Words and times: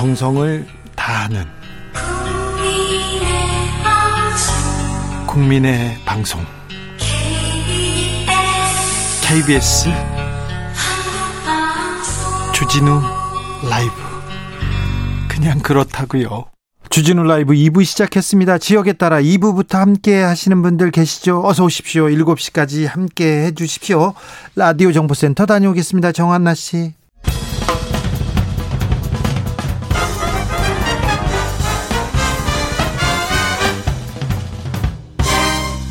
정성을 0.00 0.66
다하는 0.96 1.44
국민의 5.26 5.94
방송 6.06 6.40
KBS 9.22 9.90
주진우 12.54 13.02
라이브 13.68 13.92
그냥 15.28 15.58
그렇다고요. 15.58 16.46
주진우 16.88 17.22
라이브 17.24 17.52
2부 17.52 17.84
시작했습니다. 17.84 18.56
지역에 18.56 18.94
따라 18.94 19.20
2부부터 19.20 19.74
함께 19.74 20.22
하시는 20.22 20.62
분들 20.62 20.92
계시죠? 20.92 21.42
어서 21.44 21.64
오십시오. 21.64 22.06
7시까지 22.06 22.86
함께 22.86 23.44
해 23.44 23.52
주십시오. 23.52 24.14
라디오 24.56 24.92
정보센터 24.92 25.44
다녀오겠습니다. 25.44 26.12
정한나 26.12 26.54
씨. 26.54 26.94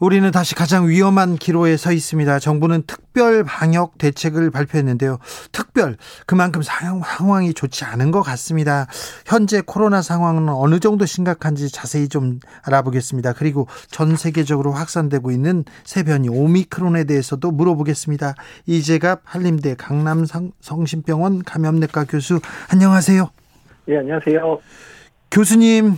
우리는 0.00 0.30
다시 0.30 0.54
가장 0.54 0.88
위험한 0.88 1.36
기로에 1.36 1.76
서 1.76 1.90
있습니다. 1.90 2.38
정부는 2.38 2.84
특별 2.86 3.42
방역 3.42 3.98
대책을 3.98 4.50
발표했는데요. 4.50 5.18
특별 5.50 5.96
그만큼 6.24 6.62
상황이 6.62 7.52
좋지 7.52 7.84
않은 7.84 8.12
것 8.12 8.22
같습니다. 8.22 8.86
현재 9.26 9.60
코로나 9.60 10.00
상황은 10.00 10.48
어느 10.50 10.78
정도 10.78 11.04
심각한지 11.04 11.70
자세히 11.70 12.08
좀 12.08 12.38
알아보겠습니다. 12.62 13.32
그리고 13.32 13.66
전 13.90 14.14
세계적으로 14.14 14.70
확산되고 14.72 15.32
있는 15.32 15.64
새 15.84 16.04
변이 16.04 16.28
오미크론에 16.28 17.04
대해서도 17.04 17.50
물어보겠습니다. 17.50 18.34
이재갑 18.66 19.22
한림대 19.24 19.74
강남 19.76 20.24
성심병원 20.60 21.42
감염내과 21.42 22.04
교수 22.04 22.38
안녕하세요. 22.72 23.30
네, 23.86 23.98
안녕하세요. 23.98 24.60
교수님 25.32 25.96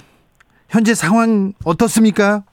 현재 0.71 0.95
상황 0.95 1.53
어떻습니까? 1.65 2.45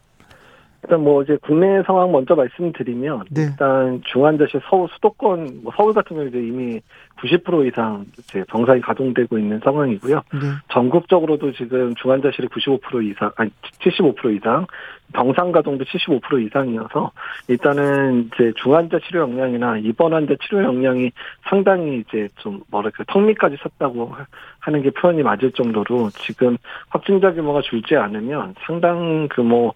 일단 0.84 1.04
뭐 1.04 1.24
이제 1.24 1.38
국내 1.42 1.82
상황 1.84 2.12
먼저 2.12 2.36
말씀드리면 2.36 3.24
네. 3.32 3.44
일단 3.44 4.02
중환자실 4.06 4.62
서울 4.70 4.88
수도권 4.94 5.62
뭐 5.64 5.74
서울 5.76 5.94
같은 5.94 6.16
경우 6.16 6.28
이제 6.28 6.38
이미 6.38 6.80
90% 7.20 7.68
이상 7.68 8.06
이제 8.18 8.44
병상이 8.48 8.82
가동되고 8.82 9.38
있는 9.38 9.60
상황이고요. 9.64 10.16
네. 10.34 10.40
전국적으로도 10.72 11.52
지금 11.54 11.96
중환자실이 11.96 12.48
95% 12.48 13.04
이상 13.10 13.32
아니 13.38 13.50
75% 13.82 14.38
이상 14.38 14.68
병상 15.14 15.52
가동도 15.52 15.84
75% 15.86 16.46
이상이어서 16.46 17.12
일단은 17.48 18.30
이제 18.34 18.52
중환자 18.62 19.00
치료 19.08 19.22
역량이나 19.22 19.78
입원 19.80 20.14
환자 20.14 20.36
치료 20.44 20.64
역량이 20.64 21.12
상당히 21.50 22.00
이제 22.00 22.28
좀 22.38 22.62
뭐랄까 22.70 23.04
턱밑까지 23.08 23.58
섰다고 23.62 24.14
하는 24.60 24.82
게 24.82 24.90
표현이 24.92 25.24
맞을 25.24 25.52
정도로 25.54 26.10
지금 26.12 26.58
확진자 26.90 27.32
규모가 27.34 27.62
줄지 27.62 27.96
않으면 27.96 28.54
상당 28.66 29.28
규모 29.34 29.74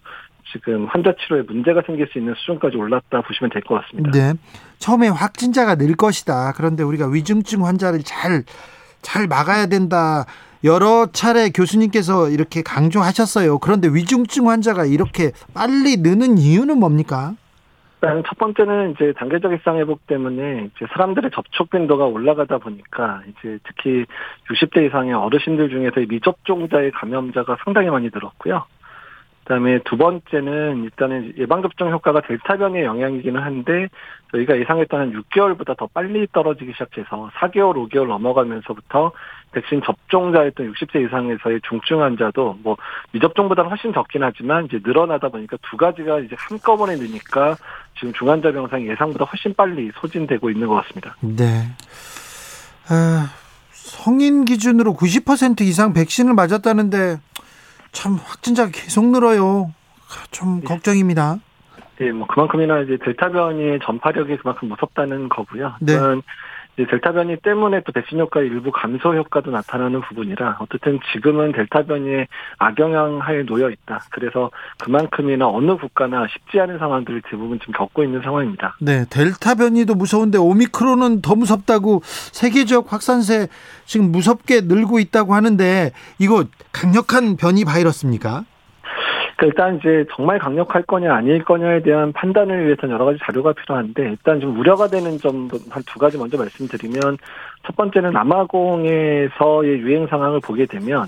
지금 0.52 0.86
환자 0.86 1.12
치료에 1.18 1.42
문제가 1.42 1.82
생길 1.86 2.06
수 2.08 2.18
있는 2.18 2.34
수준까지 2.36 2.76
올랐다 2.76 3.22
보시면 3.22 3.50
될 3.50 3.62
것 3.62 3.80
같습니다. 3.82 4.10
네. 4.10 4.34
처음에 4.78 5.08
확진자가 5.08 5.76
늘 5.76 5.94
것이다. 5.96 6.52
그런데 6.56 6.82
우리가 6.82 7.08
위중증 7.08 7.64
환자를 7.64 8.00
잘, 8.04 8.44
잘 9.00 9.26
막아야 9.26 9.66
된다. 9.66 10.24
여러 10.64 11.06
차례 11.12 11.50
교수님께서 11.50 12.28
이렇게 12.28 12.62
강조하셨어요. 12.62 13.58
그런데 13.58 13.88
위중증 13.88 14.48
환자가 14.48 14.84
이렇게 14.84 15.32
빨리 15.54 15.96
느는 15.96 16.38
이유는 16.38 16.78
뭡니까? 16.78 17.34
일단 18.02 18.22
첫 18.26 18.36
번째는 18.38 18.92
이제 18.92 19.12
단계적 19.16 19.52
일상 19.52 19.78
회복 19.78 20.06
때문에 20.08 20.70
이제 20.74 20.86
사람들의 20.92 21.30
접촉 21.32 21.70
빈도가 21.70 22.04
올라가다 22.06 22.58
보니까 22.58 23.22
이제 23.28 23.58
특히 23.64 24.04
60대 24.50 24.86
이상의 24.88 25.14
어르신들 25.14 25.68
중에서 25.68 26.00
미접종자의 26.08 26.90
감염자가 26.92 27.58
상당히 27.64 27.90
많이 27.90 28.10
늘었고요. 28.12 28.64
그다음에 29.44 29.80
두 29.84 29.96
번째는 29.96 30.84
일단은 30.84 31.34
예방접종 31.36 31.90
효과가 31.90 32.20
델타 32.22 32.58
변이의 32.58 32.84
영향이기는 32.84 33.40
한데 33.40 33.88
저희가 34.30 34.58
예상했던 34.58 35.00
한 35.00 35.12
6개월보다 35.12 35.76
더 35.76 35.88
빨리 35.92 36.26
떨어지기 36.32 36.72
시작해서 36.72 37.30
4개월, 37.34 37.74
5개월 37.74 38.06
넘어가면서부터 38.06 39.12
백신 39.52 39.82
접종자였던 39.84 40.72
60세 40.72 41.06
이상에서의 41.06 41.60
중증 41.68 42.02
환자도 42.02 42.58
뭐 42.62 42.76
미접종보다는 43.12 43.68
훨씬 43.68 43.92
적긴 43.92 44.22
하지만 44.22 44.64
이제 44.66 44.80
늘어나다 44.82 45.28
보니까 45.28 45.58
두 45.68 45.76
가지가 45.76 46.20
이제 46.20 46.34
한꺼번에 46.38 46.96
느니까 46.96 47.56
지금 47.98 48.12
중환자 48.14 48.52
병상이 48.52 48.88
예상보다 48.88 49.24
훨씬 49.24 49.54
빨리 49.54 49.90
소진되고 49.96 50.50
있는 50.50 50.68
것 50.68 50.76
같습니다. 50.76 51.16
네. 51.20 51.68
아, 52.88 53.30
성인 53.70 54.44
기준으로 54.44 54.94
90% 54.94 55.60
이상 55.62 55.92
백신을 55.92 56.32
맞았다는데 56.34 57.18
참 57.92 58.16
확진자가 58.16 58.70
계속 58.72 59.06
늘어요. 59.06 59.72
좀 60.30 60.60
네. 60.60 60.66
걱정입니다. 60.66 61.38
네, 61.98 62.10
뭐 62.10 62.26
그만큼이나 62.26 62.80
이제 62.80 62.98
델타 63.04 63.30
변이의 63.30 63.78
전파력이 63.84 64.38
그만큼 64.38 64.68
무섭다는 64.68 65.28
거고요. 65.28 65.74
네. 65.80 65.94
델타 66.76 67.12
변이 67.12 67.36
때문에 67.36 67.82
또 67.84 67.92
백신 67.92 68.18
효과의 68.18 68.48
일부 68.48 68.70
감소 68.72 69.14
효과도 69.14 69.50
나타나는 69.50 70.00
부분이라 70.02 70.58
어쨌든 70.60 70.98
지금은 71.12 71.52
델타 71.52 71.82
변이의 71.82 72.28
악영향 72.58 73.18
하에 73.20 73.44
놓여 73.44 73.70
있다. 73.70 74.04
그래서 74.10 74.50
그만큼이나 74.78 75.48
어느 75.48 75.76
국가나 75.76 76.26
쉽지 76.28 76.60
않은 76.60 76.78
상황들을 76.78 77.22
대부분 77.28 77.58
지금 77.60 77.74
겪고 77.74 78.04
있는 78.04 78.22
상황입니다. 78.22 78.76
네, 78.80 79.04
델타 79.10 79.56
변이도 79.56 79.94
무서운데 79.94 80.38
오미크론은 80.38 81.20
더 81.20 81.34
무섭다고 81.34 82.00
세계적 82.04 82.92
확산세 82.92 83.48
지금 83.84 84.10
무섭게 84.10 84.62
늘고 84.62 84.98
있다고 84.98 85.34
하는데 85.34 85.92
이거 86.18 86.44
강력한 86.72 87.36
변이 87.36 87.64
바이러스입니까? 87.64 88.44
일단 89.46 89.76
이제 89.76 90.04
정말 90.14 90.38
강력할 90.38 90.82
거냐 90.82 91.14
아닐 91.14 91.44
거냐에 91.44 91.82
대한 91.82 92.12
판단을 92.12 92.64
위해서는 92.66 92.94
여러 92.94 93.04
가지 93.04 93.18
자료가 93.24 93.52
필요한데 93.52 94.02
일단 94.10 94.40
좀 94.40 94.58
우려가 94.58 94.86
되는 94.88 95.18
점도 95.18 95.58
한두 95.68 95.98
가지 95.98 96.16
먼저 96.16 96.36
말씀드리면 96.36 97.18
첫 97.66 97.76
번째는 97.76 98.12
남아공에서의 98.12 99.80
유행 99.80 100.06
상황을 100.06 100.40
보게 100.40 100.66
되면 100.66 101.06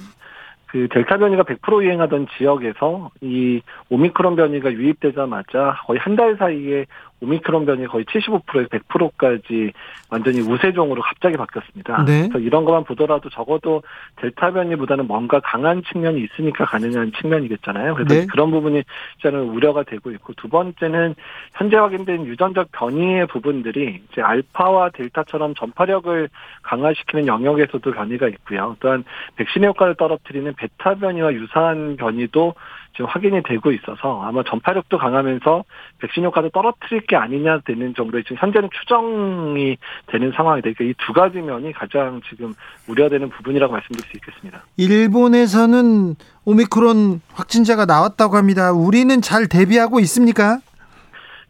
그 0.75 0.89
델타 0.89 1.19
변이가 1.19 1.45
100% 1.45 1.85
유행하던 1.85 2.27
지역에서 2.37 3.13
이 3.21 3.63
오미크론 3.91 4.35
변이가 4.35 4.73
유입되자마자 4.73 5.77
거의 5.87 6.01
한 6.01 6.17
달 6.17 6.37
사이에 6.37 6.87
오미크론 7.25 7.65
변이 7.67 7.87
거의 7.87 8.05
75%에서 8.05 8.69
100%까지 8.69 9.73
완전히 10.11 10.41
우세종으로 10.41 11.03
갑자기 11.03 11.37
바뀌었습니다. 11.37 12.05
네. 12.05 12.29
그래서 12.29 12.39
이런 12.39 12.65
것만 12.65 12.85
보더라도 12.85 13.31
적어도 13.31 13.83
델타 14.17 14.53
변이보다는 14.53 15.07
뭔가 15.07 15.41
강한 15.41 15.83
측면이 15.83 16.23
있으니까 16.23 16.65
가능한 16.67 17.13
측면이겠잖아요. 17.21 17.95
그래서 17.95 18.15
네. 18.15 18.27
그런 18.27 18.51
부분이 18.51 18.83
저는 19.23 19.41
우려가 19.41 19.83
되고 19.83 20.11
있고 20.11 20.35
두 20.35 20.49
번째는 20.49 21.15
현재 21.55 21.77
확인된 21.77 22.27
유전적 22.27 22.71
변이의 22.73 23.27
부분들이 23.27 24.03
이제 24.11 24.21
알파와 24.21 24.91
델타처럼 24.91 25.55
전파력을 25.55 26.29
강화시키는 26.63 27.27
영역에서도 27.27 27.91
변이가 27.91 28.29
있고요. 28.29 28.77
또한 28.81 29.05
백신의 29.37 29.69
효과를 29.71 29.95
떨어뜨리는 29.95 30.53
베타 30.65 30.95
변이와 30.95 31.33
유사한 31.35 31.97
변이도 31.97 32.55
지금 32.93 33.07
확인이 33.07 33.43
되고 33.43 33.73
있어서 33.73 34.23
아마 34.23 34.43
전파력도 34.45 34.99
강하면서 34.99 35.65
백신 35.99 36.25
효과도 36.25 36.49
떨어뜨릴 36.51 37.07
게 37.07 37.17
아니냐 37.17 37.59
되는 37.67 37.93
정도의 37.95 38.23
지금 38.23 38.37
현재는 38.39 38.69
추정이 38.73 39.77
되는 40.07 40.33
상황이 40.33 40.63
되니까 40.63 40.85
이 40.85 40.95
두 41.05 41.13
가지 41.13 41.39
면이 41.39 41.73
가장 41.73 42.21
지금 42.29 42.55
우려되는 42.89 43.29
부분이라고 43.31 43.73
말씀드릴 43.73 44.09
수 44.09 44.17
있겠습니다. 44.17 44.63
일본에서는 44.77 46.15
오미크론 46.45 47.21
확진자가 47.33 47.85
나왔다고 47.85 48.37
합니다. 48.37 48.73
우리는 48.73 49.21
잘 49.21 49.49
대비하고 49.49 49.99
있습니까? 50.01 50.59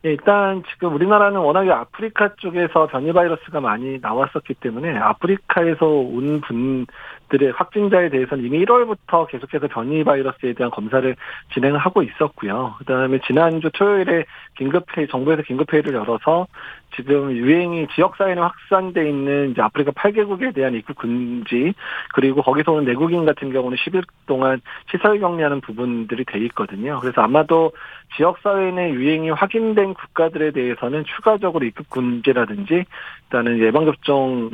예, 0.06 0.10
일단 0.10 0.62
지금 0.70 0.94
우리나라는 0.94 1.40
워낙에 1.40 1.70
아프리카 1.70 2.34
쪽에서 2.36 2.86
변이 2.88 3.12
바이러스가 3.12 3.60
많이 3.60 3.98
나왔었기 4.00 4.54
때문에 4.54 4.96
아프리카에서 4.98 5.86
온 5.86 6.40
분 6.40 6.86
들의 7.28 7.52
확진자에 7.52 8.10
대해서는 8.10 8.44
이미 8.44 8.64
1월부터 8.64 9.26
계속해서 9.28 9.68
변이 9.68 10.04
바이러스에 10.04 10.52
대한 10.54 10.70
검사를 10.70 11.16
진행을 11.52 11.78
하고 11.78 12.02
있었고요. 12.02 12.74
그다음에 12.78 13.18
지난주 13.26 13.70
토요일에 13.72 14.24
긴급 14.56 14.84
회의 14.96 15.08
정부에서 15.08 15.42
긴급 15.42 15.72
회의를 15.72 15.94
열어서 15.94 16.46
지금 16.96 17.32
유행이 17.32 17.88
지역 17.94 18.16
사회는 18.16 18.42
확산돼 18.42 19.08
있는 19.08 19.50
이제 19.50 19.62
아프리카 19.62 19.90
8개국에 19.92 20.54
대한 20.54 20.74
입국 20.74 20.98
금지 20.98 21.74
그리고 22.14 22.42
거기서 22.42 22.72
오는 22.72 22.84
내국인 22.84 23.24
같은 23.24 23.52
경우는 23.52 23.76
10일 23.78 24.04
동안 24.26 24.60
시설 24.90 25.18
격리하는 25.18 25.60
부분들이 25.60 26.24
돼 26.24 26.38
있거든요. 26.46 27.00
그래서 27.00 27.22
아마도 27.22 27.72
지역 28.16 28.38
사회 28.42 28.70
내 28.70 28.90
유행이 28.90 29.30
확인된 29.30 29.94
국가들에 29.94 30.52
대해서는 30.52 31.04
추가적으로 31.04 31.64
입국 31.64 31.90
금지라든지 31.90 32.84
일단은 33.24 33.58
예방 33.58 33.84
접종 33.84 34.50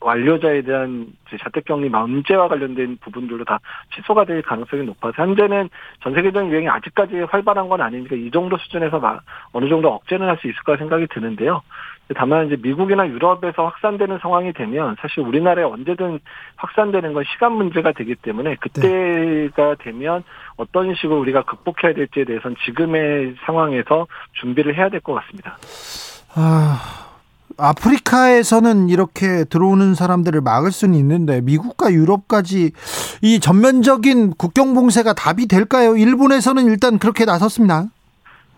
완료자에 0.00 0.62
대한 0.62 1.06
자택격리 1.38 1.88
문제와 1.88 2.48
관련된 2.48 2.98
부분들도 3.00 3.44
다 3.44 3.58
취소가 3.94 4.24
될 4.24 4.42
가능성이 4.42 4.84
높아서 4.84 5.22
현재는 5.22 5.68
전 6.02 6.14
세계적인 6.14 6.50
유행이 6.50 6.68
아직까지 6.68 7.20
활발한 7.20 7.68
건 7.68 7.80
아니니까 7.80 8.16
이 8.16 8.30
정도 8.30 8.56
수준에서 8.56 9.00
어느 9.52 9.68
정도 9.68 9.92
억제는 9.92 10.26
할 10.28 10.40
수 10.40 10.48
있을 10.48 10.62
까 10.64 10.76
생각이 10.76 11.06
드는데요. 11.08 11.49
다만 12.16 12.46
이제 12.46 12.56
미국이나 12.60 13.06
유럽에서 13.06 13.64
확산되는 13.66 14.18
상황이 14.20 14.52
되면 14.52 14.96
사실 15.00 15.20
우리나라에 15.20 15.64
언제든 15.64 16.18
확산되는 16.56 17.12
건 17.12 17.22
시간 17.32 17.52
문제가 17.52 17.92
되기 17.92 18.16
때문에 18.16 18.56
그때가 18.56 19.76
되면 19.78 20.24
어떤 20.56 20.92
식으로 20.94 21.20
우리가 21.20 21.42
극복해야 21.44 21.94
될지에 21.94 22.24
대해서는 22.24 22.56
지금의 22.64 23.36
상황에서 23.46 24.08
준비를 24.40 24.76
해야 24.76 24.88
될 24.88 25.00
것 25.00 25.14
같습니다. 25.14 25.56
아. 26.34 27.06
아프리카에서는 27.58 28.88
이렇게 28.88 29.44
들어오는 29.44 29.94
사람들을 29.94 30.40
막을 30.40 30.72
수는 30.72 30.94
있는데 30.98 31.40
미국과 31.42 31.92
유럽까지 31.92 32.72
이 33.20 33.40
전면적인 33.40 34.34
국경 34.38 34.72
봉쇄가 34.72 35.12
답이 35.12 35.46
될까요? 35.46 35.94
일본에서는 35.96 36.64
일단 36.66 36.98
그렇게 36.98 37.26
나섰습니다. 37.26 37.84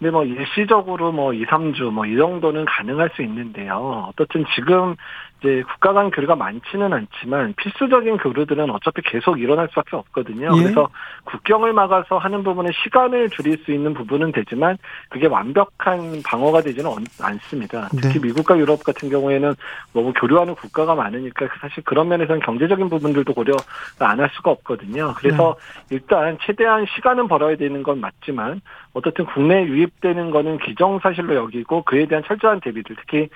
근데 0.02 0.10
뭐 0.10 0.24
일시적으로 0.24 1.12
뭐 1.12 1.32
2, 1.32 1.46
3주 1.46 1.92
뭐 1.92 2.04
이 2.06 2.16
정도는 2.16 2.64
가능할 2.64 3.10
수 3.14 3.22
있는데요. 3.22 4.08
어떻든 4.08 4.44
지금 4.56 4.96
이제 5.42 5.62
국가 5.62 5.92
간 5.92 6.10
교류가 6.10 6.36
많지는 6.36 6.92
않지만 6.92 7.54
필수적인 7.56 8.16
교류들은 8.18 8.70
어차피 8.70 9.02
계속 9.02 9.40
일어날 9.40 9.68
수밖에 9.68 9.96
없거든요. 9.96 10.50
예. 10.56 10.62
그래서 10.62 10.88
국경을 11.24 11.72
막아서 11.72 12.16
하는 12.16 12.42
부분에 12.42 12.70
시간을 12.84 13.30
줄일 13.30 13.58
수 13.64 13.72
있는 13.72 13.92
부분은 13.92 14.32
되지만 14.32 14.78
그게 15.10 15.26
완벽한 15.26 16.22
방어가 16.24 16.62
되지는 16.62 16.90
않습니다. 17.20 17.88
특히 18.00 18.20
네. 18.20 18.28
미국과 18.28 18.56
유럽 18.56 18.82
같은 18.84 19.10
경우에는 19.10 19.54
너무 19.92 20.12
교류하는 20.14 20.54
국가가 20.54 20.94
많으니까 20.94 21.48
사실 21.60 21.82
그런 21.84 22.08
면에서는 22.08 22.40
경제적인 22.40 22.88
부분들도 22.88 23.34
고려 23.34 23.54
안 23.98 24.22
할 24.22 24.30
수가 24.34 24.50
없거든요. 24.52 25.14
그래서 25.16 25.56
네. 25.88 25.96
일단 25.96 26.38
최대한 26.42 26.86
시간은 26.94 27.28
벌어야 27.28 27.56
되는 27.56 27.82
건 27.82 28.00
맞지만 28.00 28.60
어떻든 28.94 29.26
국내에 29.26 29.64
유입되는 29.64 30.30
거는 30.30 30.58
기정사실로 30.58 31.34
여기고 31.34 31.82
그에 31.82 32.06
대한 32.06 32.22
철저한 32.26 32.60
대비들 32.60 32.96
특히 32.96 33.28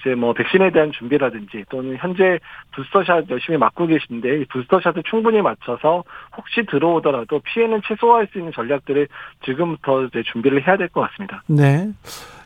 이제 0.00 0.14
뭐 0.14 0.32
백신에 0.32 0.70
대한 0.70 0.92
준비라든지 0.92 1.64
또는 1.70 1.96
현재 1.98 2.38
부스터샷 2.74 3.30
열심히 3.30 3.58
맞고 3.58 3.86
계신데 3.86 4.40
이 4.40 4.44
부스터샷을 4.46 5.02
충분히 5.08 5.40
맞춰서 5.42 6.04
혹시 6.36 6.64
들어오더라도 6.66 7.40
피해는 7.40 7.80
최소화할 7.86 8.28
수 8.32 8.38
있는 8.38 8.52
전략들을 8.52 9.08
지금부터 9.44 10.04
이제 10.04 10.22
준비를 10.32 10.66
해야 10.66 10.76
될 10.76 10.88
것 10.88 11.00
같습니다. 11.02 11.42
네. 11.46 11.90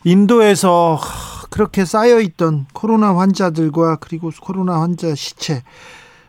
인도에서 0.05 0.99
그렇게 1.51 1.85
쌓여 1.85 2.21
있던 2.21 2.67
코로나 2.73 3.17
환자들과 3.17 3.97
그리고 4.01 4.31
코로나 4.41 4.81
환자 4.81 5.15
시체 5.15 5.63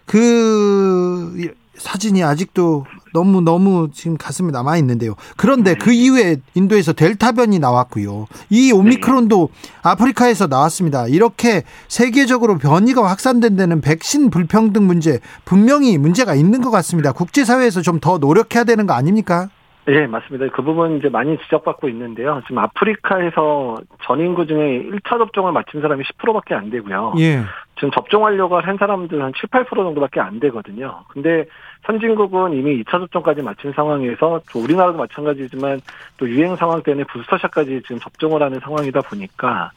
그 0.05 1.53
사진이 1.79 2.23
아직도 2.23 2.85
너무 3.13 3.41
너무 3.41 3.89
지금 3.91 4.17
가슴에 4.17 4.51
남아 4.51 4.77
있는데요. 4.77 5.13
그런데 5.37 5.75
그 5.75 5.91
이후에 5.91 6.37
인도에서 6.53 6.93
델타 6.93 7.33
변이 7.33 7.59
나왔고요. 7.59 8.27
이 8.49 8.71
오미크론도 8.71 9.49
아프리카에서 9.83 10.47
나왔습니다. 10.47 11.07
이렇게 11.07 11.63
세계적으로 11.87 12.57
변이가 12.57 13.03
확산된 13.03 13.55
데는 13.55 13.81
백신 13.81 14.29
불평등 14.29 14.85
문제 14.87 15.19
분명히 15.45 15.97
문제가 15.97 16.35
있는 16.35 16.61
것 16.61 16.69
같습니다. 16.71 17.11
국제사회에서 17.11 17.81
좀 17.81 17.99
더 17.99 18.17
노력해야 18.17 18.63
되는 18.63 18.87
거 18.87 18.93
아닙니까? 18.93 19.49
네, 19.85 20.05
맞습니다. 20.07 20.47
그 20.55 20.61
부분 20.61 20.97
이제 20.97 21.09
많이 21.09 21.37
지적받고 21.39 21.89
있는데요. 21.89 22.41
지금 22.45 22.59
아프리카에서 22.59 23.75
전 24.03 24.19
인구 24.19 24.45
중에 24.45 24.83
1차 24.83 25.17
접종을 25.17 25.51
마친 25.51 25.81
사람이 25.81 26.03
10%밖에 26.03 26.53
안 26.53 26.69
되고요. 26.69 27.13
예. 27.19 27.41
지금 27.75 27.91
접종하려고 27.91 28.59
한 28.59 28.77
사람들 28.77 29.21
한 29.21 29.33
7, 29.35 29.49
8% 29.49 29.69
정도밖에 29.75 30.19
안 30.19 30.39
되거든요. 30.39 31.03
근데 31.09 31.45
선진국은 31.85 32.53
이미 32.53 32.83
2차 32.83 32.91
접종까지 32.91 33.41
마친 33.41 33.71
상황에서 33.71 34.41
우리나라도 34.55 34.97
마찬가지지만 34.97 35.81
또 36.17 36.29
유행 36.29 36.55
상황 36.55 36.83
때문에 36.83 37.05
부스터샷까지 37.05 37.81
지금 37.83 37.99
접종을 37.99 38.43
하는 38.43 38.59
상황이다 38.59 39.01
보니까 39.01 39.71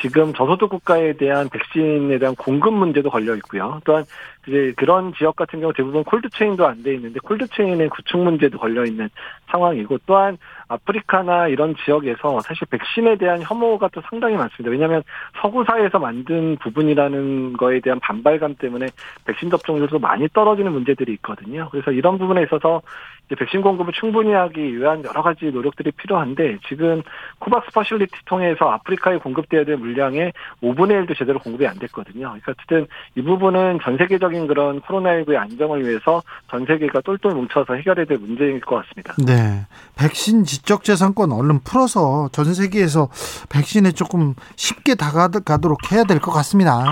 지금 0.00 0.34
저소득 0.34 0.68
국가에 0.68 1.14
대한 1.14 1.48
백신에 1.48 2.18
대한 2.18 2.34
공급 2.34 2.74
문제도 2.74 3.08
걸려 3.10 3.34
있고요. 3.36 3.80
또한 3.84 4.04
이제 4.46 4.74
그런 4.76 5.12
지역 5.14 5.34
같은 5.36 5.60
경우 5.60 5.72
대부분 5.72 6.04
콜드체인도 6.04 6.66
안 6.66 6.82
돼 6.82 6.94
있는데 6.94 7.18
콜드체인의 7.20 7.88
구축 7.88 8.20
문제도 8.20 8.58
걸려 8.58 8.84
있는 8.84 9.08
상황이고 9.50 9.98
또한 10.06 10.36
아프리카나 10.68 11.48
이런 11.48 11.74
지역에서 11.84 12.40
사실 12.40 12.66
백신에 12.70 13.16
대한 13.16 13.40
혐오가 13.42 13.88
또 13.88 14.02
상당히 14.08 14.36
많습니다. 14.36 14.70
왜냐하면 14.70 15.02
서구 15.40 15.64
사회에서 15.64 15.98
만든 15.98 16.56
부분이라는 16.58 17.54
거에 17.54 17.80
대한 17.80 17.98
반발감 18.00 18.56
때문에 18.56 18.86
백신 19.24 19.50
접종률도 19.50 19.98
많이 19.98 20.28
떨어지는 20.28 20.70
문제들이 20.72 21.14
있거든요. 21.14 21.45
그래서 21.70 21.90
이런 21.90 22.18
부분에 22.18 22.42
있어서 22.44 22.82
백신 23.28 23.60
공급을 23.60 23.92
충분히 23.92 24.32
하기 24.32 24.78
위한 24.78 25.02
여러 25.04 25.20
가지 25.20 25.46
노력들이 25.46 25.90
필요한데 25.90 26.58
지금 26.68 27.02
COVAX 27.40 27.72
Facility 27.72 28.12
통해서 28.24 28.70
아프리카에 28.70 29.16
공급돼야 29.18 29.64
될 29.64 29.76
물량의 29.78 30.32
5분의 30.62 31.04
1도 31.06 31.18
제대로 31.18 31.40
공급이 31.40 31.66
안 31.66 31.76
됐거든요. 31.80 32.28
그러니까 32.28 32.52
어쨌든 32.52 32.86
이 33.16 33.22
부분은 33.22 33.80
전 33.82 33.96
세계적인 33.98 34.46
그런 34.46 34.80
코로나19의 34.82 35.36
안정을 35.36 35.84
위해서 35.84 36.22
전 36.48 36.64
세계가 36.66 37.00
똘똘 37.00 37.34
뭉쳐서 37.34 37.74
해결해야 37.74 38.06
될 38.06 38.18
문제일 38.18 38.60
것 38.60 38.76
같습니다. 38.76 39.14
네. 39.26 39.66
백신 39.98 40.44
지적재산권 40.44 41.32
얼른 41.32 41.60
풀어서 41.64 42.28
전 42.30 42.54
세계에서 42.54 43.08
백신에 43.50 43.90
조금 43.90 44.34
쉽게 44.54 44.94
다가가도록 44.94 45.90
해야 45.90 46.04
될 46.04 46.20
것 46.20 46.30
같습니다. 46.30 46.84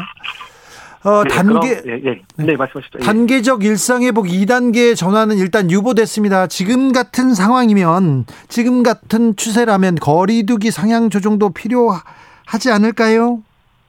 어, 1.04 1.22
네, 1.22 1.28
단계 1.28 1.82
그럼, 1.82 1.82
예, 1.86 1.92
예. 1.92 2.22
네, 2.36 2.44
네, 2.46 2.56
말씀하시죠. 2.56 2.98
예. 2.98 3.04
단계적 3.04 3.62
일상 3.62 4.02
회복 4.02 4.26
2단계 4.26 4.96
전환은 4.96 5.36
일단 5.36 5.70
유보됐습니다. 5.70 6.46
지금 6.46 6.92
같은 6.92 7.34
상황이면 7.34 8.24
지금 8.48 8.82
같은 8.82 9.36
추세라면 9.36 9.96
거리두기 9.96 10.70
상향 10.70 11.10
조정도 11.10 11.50
필요하지 11.50 12.70
않을까요? 12.72 13.42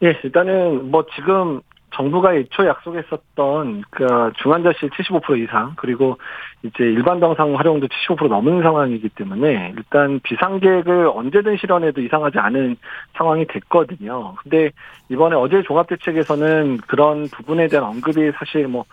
예, 0.04 0.20
일단은 0.26 0.92
뭐 0.92 1.06
지금 1.16 1.62
정부가 1.96 2.36
애초 2.36 2.66
약속했었던 2.66 3.84
그 3.90 4.32
중환자실 4.42 4.90
75% 4.90 5.44
이상 5.44 5.74
그리고 5.78 6.18
이제 6.64 6.84
일반 6.84 7.20
병상 7.20 7.56
활용도 7.56 7.88
75% 7.88 8.28
넘은 8.28 8.62
상황이기 8.62 9.10
때문에 9.10 9.74
일단 9.78 10.20
비상 10.24 10.60
계획을 10.60 11.08
언제든 11.08 11.58
실현해도 11.58 12.02
이상하지 12.02 12.40
않은 12.40 12.76
상황이 13.14 13.46
됐거든요. 13.46 14.36
근데 14.36 14.72
이번에 15.10 15.36
어제 15.36 15.62
종합대책에서는 15.64 16.78
그런 16.88 17.28
부분에 17.30 17.68
대한 17.68 17.86
언급이 17.86 18.32
사실 18.38 18.68
뭐 18.68 18.86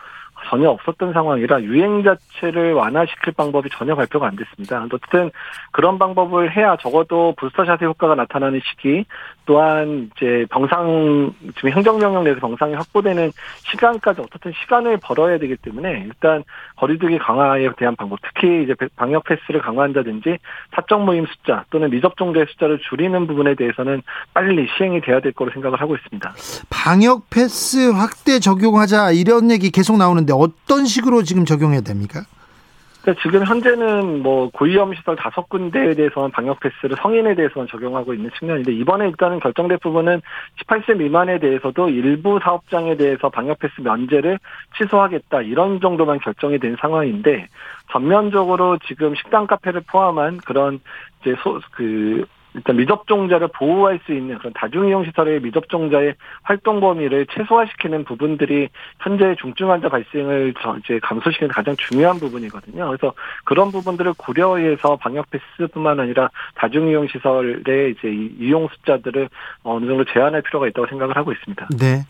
전혀 0.45 0.69
없었던 0.71 1.13
상황이라 1.13 1.63
유행 1.63 2.03
자체를 2.03 2.73
완화시킬 2.73 3.33
방법이 3.33 3.69
전혀 3.71 3.95
발표가 3.95 4.27
안 4.27 4.37
됐습니다. 4.37 4.87
어쨌든 4.93 5.31
그런 5.71 5.99
방법을 5.99 6.57
해야 6.57 6.77
적어도 6.77 7.35
부스터샷의 7.39 7.89
효과가 7.89 8.15
나타나는 8.15 8.61
시기 8.65 9.05
또한 9.45 10.11
이제 10.17 10.47
병상 10.51 11.35
지금 11.57 11.71
행정명령 11.71 12.25
내에서 12.25 12.41
병상이 12.41 12.75
확보되는 12.75 13.33
시간까지 13.71 14.21
어떻든 14.21 14.53
시간을 14.63 14.99
벌어야 14.99 15.39
되기 15.39 15.57
때문에 15.57 16.05
일단 16.07 16.45
거리두기 16.77 17.19
강화에 17.19 17.69
대한 17.77 17.97
방법 17.97 18.19
특히 18.23 18.63
이제 18.65 18.75
방역 18.97 19.25
패스를 19.25 19.61
강화한다든지 19.61 20.39
사적 20.75 21.05
모임 21.05 21.27
숫자 21.27 21.65
또는 21.71 21.91
미접종자의 21.91 22.47
숫자를 22.51 22.79
줄이는 22.89 23.27
부분에 23.27 23.55
대해서는 23.55 24.03
빨리 24.35 24.69
시행이 24.77 25.01
돼야 25.01 25.21
될 25.21 25.33
거로 25.33 25.51
생각을 25.53 25.81
하고 25.81 25.97
있습니다. 25.97 26.33
방역 26.71 27.29
패스 27.31 27.91
확대 27.91 28.39
적용하자 28.39 29.13
이런 29.13 29.51
얘기 29.51 29.71
계속 29.71 29.97
나오는데 29.97 30.32
어떤 30.37 30.87
식으로 30.87 31.23
지금 31.23 31.45
적용해야 31.45 31.81
됩니까? 31.81 32.23
그러니까 33.03 33.21
지금 33.23 33.45
현재는 33.45 34.23
뭐 34.23 34.49
고위험 34.51 34.95
시설 34.95 35.17
다섯 35.17 35.49
군데에 35.49 35.95
대해서는 35.95 36.31
방역 36.31 36.61
패스를 36.61 36.97
성인에 37.03 37.35
대해서는 37.35 37.67
적용하고 37.69 38.15
있는 38.15 38.31
측면인데 38.39 38.73
이번에 38.73 39.09
일단은 39.09 39.41
결정된 39.41 39.79
부분은 39.83 40.23
18세 40.65 40.97
미만에 40.97 41.41
대해서도 41.41 41.89
일부 41.89 42.39
사업장에 42.41 42.97
대해서 42.97 43.29
방역 43.29 43.59
패스 43.59 43.81
면제를 43.81 44.39
취소하겠다 44.79 45.43
이런 45.43 45.81
정도만 45.81 46.21
결정이 46.21 46.61
된 46.61 46.77
상황인데 46.81 47.49
전면적으로 47.91 48.79
지금 48.87 49.17
식당 49.17 49.49
카페를 49.49 49.83
포함한 49.89 50.39
그런 50.39 50.79
이제 51.21 51.35
소, 51.43 51.61
그 51.73 52.25
일단 52.55 52.77
미접종자를 52.77 53.49
보호할 53.49 54.01
수 54.05 54.13
있는 54.13 54.39
그런 54.39 54.53
다중이용 54.53 55.05
시설의 55.05 55.41
미접종자의 55.41 56.15
활동 56.43 56.81
범위를 56.81 57.27
최소화시키는 57.33 58.05
부분들이 58.05 58.69
현재 59.01 59.35
중증 59.41 59.71
환자 59.71 59.89
발생을 59.89 60.55
이제 60.85 60.99
감소시키는 61.03 61.51
가장 61.51 61.75
중요한 61.77 62.19
부분이거든요. 62.19 62.87
그래서 62.87 63.15
그런 63.45 63.73
부분들을 63.73 64.15
고려해서 64.19 64.97
방역 64.97 65.27
패스뿐만 65.31 66.01
아니라 66.01 66.31
다중이용 66.57 67.09
시설의 67.09 67.93
이제 67.93 68.09
이용 68.39 68.69
숫자들을 68.69 69.29
어느 69.63 69.87
정도 69.87 70.05
제한할 70.05 70.43
필요가 70.43 70.69
있다고 70.69 70.87
생각을 70.89 71.17
하고 71.17 71.33
있습니다. 71.33 71.69
네. 71.79 72.05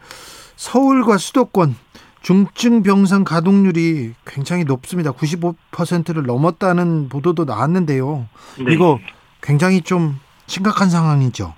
서울과 0.56 1.18
수도권 1.18 1.74
중증 2.22 2.82
병상 2.82 3.24
가동률이 3.24 4.12
굉장히 4.24 4.64
높습니다. 4.64 5.10
95%를 5.12 6.22
넘었다는 6.24 7.08
보도도 7.08 7.44
나왔는데요. 7.44 8.26
네. 8.64 8.72
이거 8.72 9.00
굉장히 9.42 9.82
좀 9.82 10.20
심각한 10.46 10.88
상황이죠. 10.88 11.54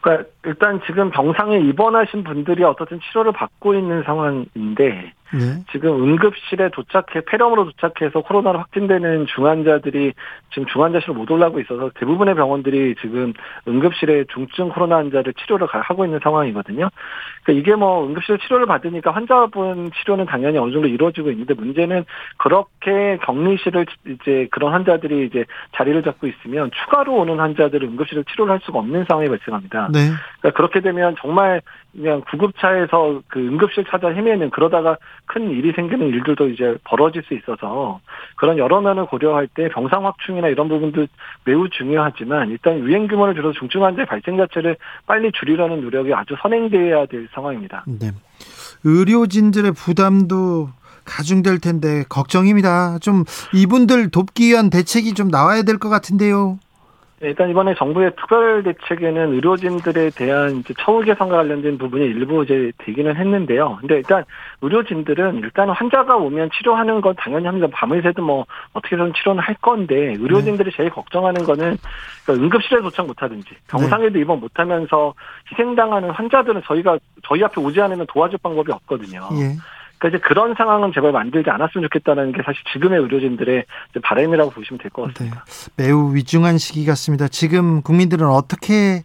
그러니까 0.00 0.28
일단 0.44 0.80
지금 0.86 1.10
병상에 1.10 1.58
입원하신 1.58 2.24
분들이 2.24 2.62
어떻든 2.64 3.00
치료를 3.00 3.32
받고 3.32 3.74
있는 3.74 4.02
상황인데 4.04 5.12
네. 5.32 5.62
지금 5.72 6.02
응급실에 6.02 6.70
도착해 6.70 7.24
폐렴으로 7.26 7.70
도착해서 7.70 8.20
코로나로 8.20 8.58
확진되는 8.58 9.26
중환자들이 9.26 10.14
지금 10.50 10.66
중환자실로 10.66 11.14
못 11.14 11.30
올라오고 11.30 11.60
있어서 11.60 11.90
대부분의 11.94 12.34
병원들이 12.34 12.94
지금 13.00 13.32
응급실에 13.66 14.24
중증 14.32 14.70
코로나 14.70 14.96
환자를 14.96 15.34
치료를 15.34 15.66
하고 15.70 16.04
있는 16.04 16.18
상황이거든요. 16.22 16.88
그러니까 17.42 17.60
이게 17.60 17.74
뭐 17.74 18.06
응급실 18.06 18.38
치료를 18.38 18.66
받으니까 18.66 19.10
환자분 19.10 19.90
치료는 19.94 20.26
당연히 20.26 20.58
어느 20.58 20.72
정도 20.72 20.88
이루어지고 20.88 21.30
있는데 21.30 21.54
문제는 21.54 22.04
그렇게 22.38 23.18
격리실을 23.22 23.86
이제 24.06 24.48
그런 24.50 24.72
환자들이 24.72 25.26
이제 25.26 25.44
자리를 25.76 26.02
잡고 26.02 26.26
있으면 26.26 26.70
추가로 26.70 27.14
오는 27.14 27.38
환자들을 27.38 27.86
응급실을 27.86 28.24
치료를 28.24 28.52
할 28.52 28.60
수가 28.62 28.78
없는 28.78 29.04
상황이 29.08 29.28
발생합니다. 29.28 29.88
네. 29.92 30.10
그러니까 30.40 30.56
그렇게 30.56 30.80
되면 30.80 31.16
정말 31.20 31.60
그냥 31.92 32.22
구급차에서 32.30 33.22
그 33.28 33.38
응급실 33.40 33.84
찾아 33.90 34.08
헤매는 34.08 34.50
그러다가 34.50 34.96
큰 35.28 35.50
일이 35.50 35.72
생기는 35.72 36.08
일들도 36.08 36.48
이제 36.48 36.76
벌어질 36.84 37.22
수 37.22 37.34
있어서 37.34 38.00
그런 38.36 38.58
여러 38.58 38.80
면을 38.80 39.06
고려할 39.06 39.46
때 39.46 39.68
병상 39.68 40.04
확충이나 40.04 40.48
이런 40.48 40.68
부분도 40.68 41.06
매우 41.44 41.68
중요하지만 41.68 42.50
일단 42.50 42.78
유행 42.80 43.06
규모를 43.06 43.34
줄여서 43.34 43.58
중증 43.58 43.84
환자의 43.84 44.06
발생 44.06 44.36
자체를 44.36 44.76
빨리 45.06 45.30
줄이려는 45.32 45.82
노력이 45.82 46.12
아주 46.14 46.34
선행돼야 46.40 47.06
될 47.06 47.28
상황입니다. 47.32 47.84
네. 47.86 48.10
의료진들의 48.84 49.72
부담도 49.72 50.70
가중될 51.04 51.58
텐데 51.60 52.04
걱정입니다. 52.08 52.98
좀 53.00 53.24
이분들 53.54 54.10
돕기 54.10 54.48
위한 54.48 54.70
대책이 54.70 55.14
좀 55.14 55.28
나와야 55.28 55.62
될 55.62 55.78
것 55.78 55.88
같은데요. 55.88 56.58
네, 57.20 57.30
일단 57.30 57.50
이번에 57.50 57.74
정부의 57.74 58.12
특별 58.14 58.62
대책에는 58.62 59.34
의료진들에 59.34 60.10
대한 60.10 60.58
이제 60.58 60.72
처우 60.78 61.02
개선과 61.02 61.36
관련된 61.38 61.76
부분이 61.76 62.04
일부 62.04 62.44
이제 62.44 62.70
되기는 62.78 63.16
했는데요. 63.16 63.78
근데 63.80 63.96
일단 63.96 64.24
의료진들은 64.62 65.38
일단 65.38 65.68
환자가 65.70 66.16
오면 66.16 66.50
치료하는 66.56 67.00
건 67.00 67.16
당연히 67.16 67.46
합니다. 67.46 67.66
밤을 67.72 68.02
새도 68.02 68.22
뭐 68.22 68.46
어떻게든 68.72 69.14
치료는 69.14 69.42
할 69.42 69.56
건데 69.56 70.14
의료진들이 70.16 70.70
제일 70.76 70.90
걱정하는 70.90 71.44
거는 71.44 71.76
그러니까 72.24 72.44
응급실에 72.44 72.82
도착 72.82 73.06
못하든지 73.06 73.48
병상에도 73.66 74.14
네. 74.14 74.20
입원 74.20 74.38
못하면서 74.38 75.12
희생당하는 75.50 76.10
환자들은 76.10 76.62
저희가 76.66 76.98
저희 77.26 77.42
앞에 77.42 77.60
오지 77.60 77.80
않으면 77.80 78.06
도와줄 78.06 78.38
방법이 78.40 78.70
없거든요. 78.70 79.28
예. 79.32 79.56
그러니까 79.98 80.08
이제 80.18 80.28
그런 80.28 80.54
상황은 80.56 80.92
제발 80.94 81.12
만들지 81.12 81.50
않았으면 81.50 81.88
좋겠다는 81.88 82.32
게 82.32 82.42
사실 82.44 82.60
지금의 82.72 83.00
의료진들의 83.00 83.64
바람이라고 84.02 84.50
보시면 84.50 84.78
될 84.78 84.90
것 84.90 85.12
같습니다. 85.12 85.44
네. 85.76 85.84
매우 85.84 86.14
위중한 86.14 86.58
시기 86.58 86.84
같습니다. 86.86 87.28
지금 87.28 87.82
국민들은 87.82 88.26
어떻게 88.28 89.02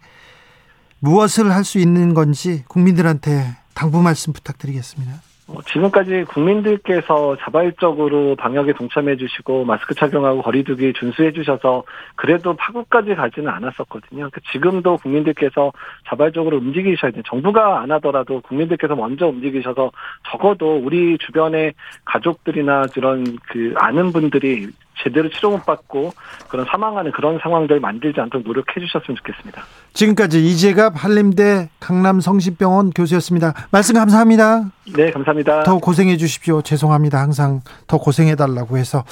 무엇을 0.99 1.51
할 1.51 1.63
수 1.63 1.79
있는 1.79 2.13
건지 2.13 2.63
국민들한테 2.67 3.57
당부 3.73 4.01
말씀 4.01 4.33
부탁드리겠습니다. 4.33 5.13
어, 5.47 5.61
지금까지 5.61 6.23
국민들께서 6.29 7.35
자발적으로 7.41 8.35
방역에 8.35 8.71
동참해 8.73 9.17
주시고 9.17 9.65
마스크 9.65 9.93
착용하고 9.93 10.41
거리두기 10.41 10.93
준수해 10.93 11.33
주셔서 11.33 11.83
그래도 12.15 12.55
파국까지 12.55 13.13
가지는 13.15 13.49
않았었거든요. 13.49 14.29
그러니까 14.29 14.39
지금도 14.51 14.97
국민들께서 14.97 15.73
자발적으로 16.07 16.57
움직이셔야 16.57 17.11
돼요. 17.11 17.23
정부가 17.27 17.81
안 17.81 17.91
하더라도 17.91 18.39
국민들께서 18.41 18.95
먼저 18.95 19.27
움직이셔서 19.27 19.91
적어도 20.31 20.77
우리 20.77 21.17
주변의 21.17 21.73
가족들이나 22.05 22.83
그런 22.93 23.37
그 23.49 23.73
아는 23.75 24.13
분들이 24.13 24.69
제대로 25.03 25.29
치료 25.29 25.51
못 25.51 25.65
받고 25.65 26.13
그런 26.47 26.65
사망하는 26.69 27.11
그런 27.11 27.39
상황들 27.41 27.79
만들지 27.79 28.19
않도록 28.21 28.45
노력해 28.45 28.79
주셨으면 28.79 29.17
좋겠습니다. 29.17 29.63
지금까지 29.93 30.43
이재갑 30.45 30.93
한림대 30.95 31.69
강남성심병원 31.79 32.91
교수였습니다. 32.91 33.53
말씀 33.71 33.95
감사합니다. 33.95 34.71
네, 34.95 35.11
감사합니다. 35.11 35.63
더 35.63 35.77
고생해 35.77 36.17
주십시오. 36.17 36.61
죄송합니다. 36.61 37.19
항상 37.19 37.61
더 37.87 37.97
고생해 37.97 38.35
달라고 38.35 38.77
해서 38.77 39.03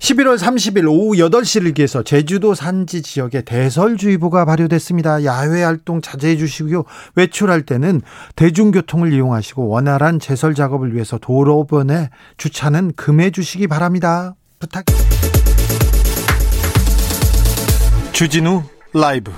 11월 0.00 0.36
30일 0.36 0.88
오후 0.88 1.12
8시를 1.14 1.74
기해서 1.74 2.02
제주도 2.02 2.54
산지 2.54 3.02
지역에 3.02 3.42
대설주의보가 3.42 4.44
발효됐습니다. 4.44 5.24
야외 5.24 5.62
활동 5.62 6.00
자제해 6.00 6.36
주시고요. 6.36 6.84
외출할 7.14 7.62
때는 7.62 8.00
대중교통을 8.36 9.12
이용하시고 9.12 9.68
원활한 9.68 10.18
제설 10.18 10.54
작업을 10.54 10.94
위해서 10.94 11.18
도로변에 11.18 12.10
주차는 12.36 12.92
금해 12.96 13.30
주시기 13.30 13.68
바랍니다. 13.68 14.34
부탁. 14.58 14.84
주진우 18.22 18.62
라이브. 18.92 19.32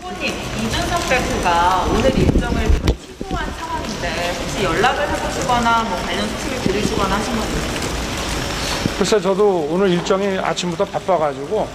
후보님 0.00 0.34
이준석 0.66 1.08
대표가 1.08 1.86
오늘 1.92 2.18
일정을 2.18 2.64
취소한 2.98 3.46
상황인데 3.52 4.34
혹시 4.40 4.64
연락을 4.64 5.08
해보시거나 5.08 5.84
뭐 5.84 5.96
관련 6.04 6.28
소식을 6.28 6.60
들으시거나 6.62 7.14
하신 7.14 7.36
건 7.36 7.46
있으세요? 7.46 8.98
글쎄 8.98 9.20
저도 9.20 9.68
오늘 9.70 9.90
일정이 9.90 10.36
아침부터 10.40 10.84
바빠가지고 10.86 11.68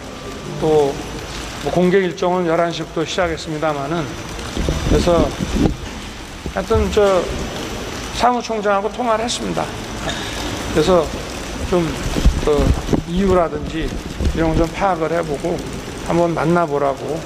또 0.59 0.93
뭐 1.63 1.71
공개 1.71 1.99
일정은 1.99 2.45
11시부터 2.45 3.07
시작했습니다마는 3.07 4.05
그래서 4.89 5.29
하여튼 6.53 6.91
저 6.91 7.23
사무총장하고 8.15 8.91
통화를 8.91 9.23
했습니다. 9.23 9.63
그래서 10.73 11.07
좀그 11.69 12.67
이유라든지 13.07 13.89
이런 14.35 14.55
좀 14.55 14.67
파악을 14.67 15.11
해보고 15.13 15.57
한번 16.07 16.33
만나보라고 16.33 17.19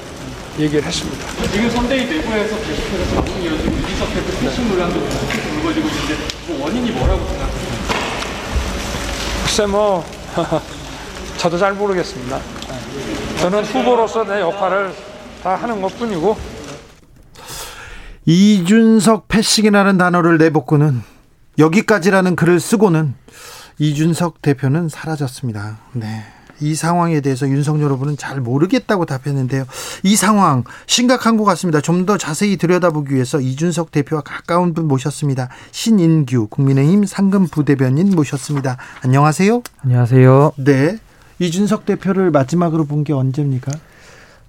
얘기를 0.60 0.84
했습니다. 0.84 1.28
지금 1.52 1.70
선대위 1.70 2.06
내부에서 2.06 2.58
계속해서 2.58 3.16
자문이 3.16 3.46
이어지고 3.46 3.76
이준석 3.78 4.14
대표 4.14 4.40
패싱 4.40 4.68
논란도 4.70 5.00
계속 5.00 5.50
불거지고 5.52 5.88
있는데 5.88 6.16
그 6.48 6.60
원인이 6.60 6.92
뭐라고 6.92 7.26
생각하세요? 7.28 7.72
글쎄 9.44 9.66
뭐 9.68 10.04
저도 11.38 11.58
잘 11.58 11.74
모르겠습니다. 11.74 12.40
저는 13.40 13.64
후보로서 13.64 14.24
내 14.24 14.42
역할을 14.42 14.94
다 15.44 15.56
하는 15.56 15.82
것뿐이고 15.82 16.38
이준석 18.26 19.28
패싱이라는 19.28 19.98
단어를 19.98 20.38
내뱉고는 20.38 21.02
여기까지라는 21.58 22.36
글을 22.36 22.60
쓰고는 22.60 23.16
이준석 23.80 24.42
대표는 24.42 24.90
사라졌습니다. 24.90 25.80
네. 25.94 26.24
이 26.62 26.76
상황에 26.76 27.22
대해서 27.22 27.48
윤석열 27.48 27.92
후보는 27.92 28.18
잘 28.18 28.40
모르겠다고 28.40 29.06
답했는데요. 29.06 29.66
이 30.04 30.16
상황 30.16 30.64
심각한 30.88 31.38
것 31.38 31.44
같습니다. 31.46 31.80
좀 31.82 32.02
더 32.06 32.18
자세히 32.18 32.58
들여다보기 32.58 33.14
위해서 33.14 33.40
이준석 33.40 33.92
대표와 33.92 34.22
가까운 34.22 34.74
분 34.74 34.88
모셨습니다. 34.88 35.50
신인규 35.72 36.48
국민의힘 36.48 37.06
상금 37.06 37.48
부대변인 37.48 38.16
모셨습니다. 38.16 38.78
안녕하세요. 39.04 39.62
안녕하세요. 39.84 40.54
네. 40.58 40.98
이준석 41.38 41.86
대표를 41.86 42.32
마지막으로 42.32 42.86
본 42.86 43.04
게 43.04 43.14
언제입니까? 43.14 43.72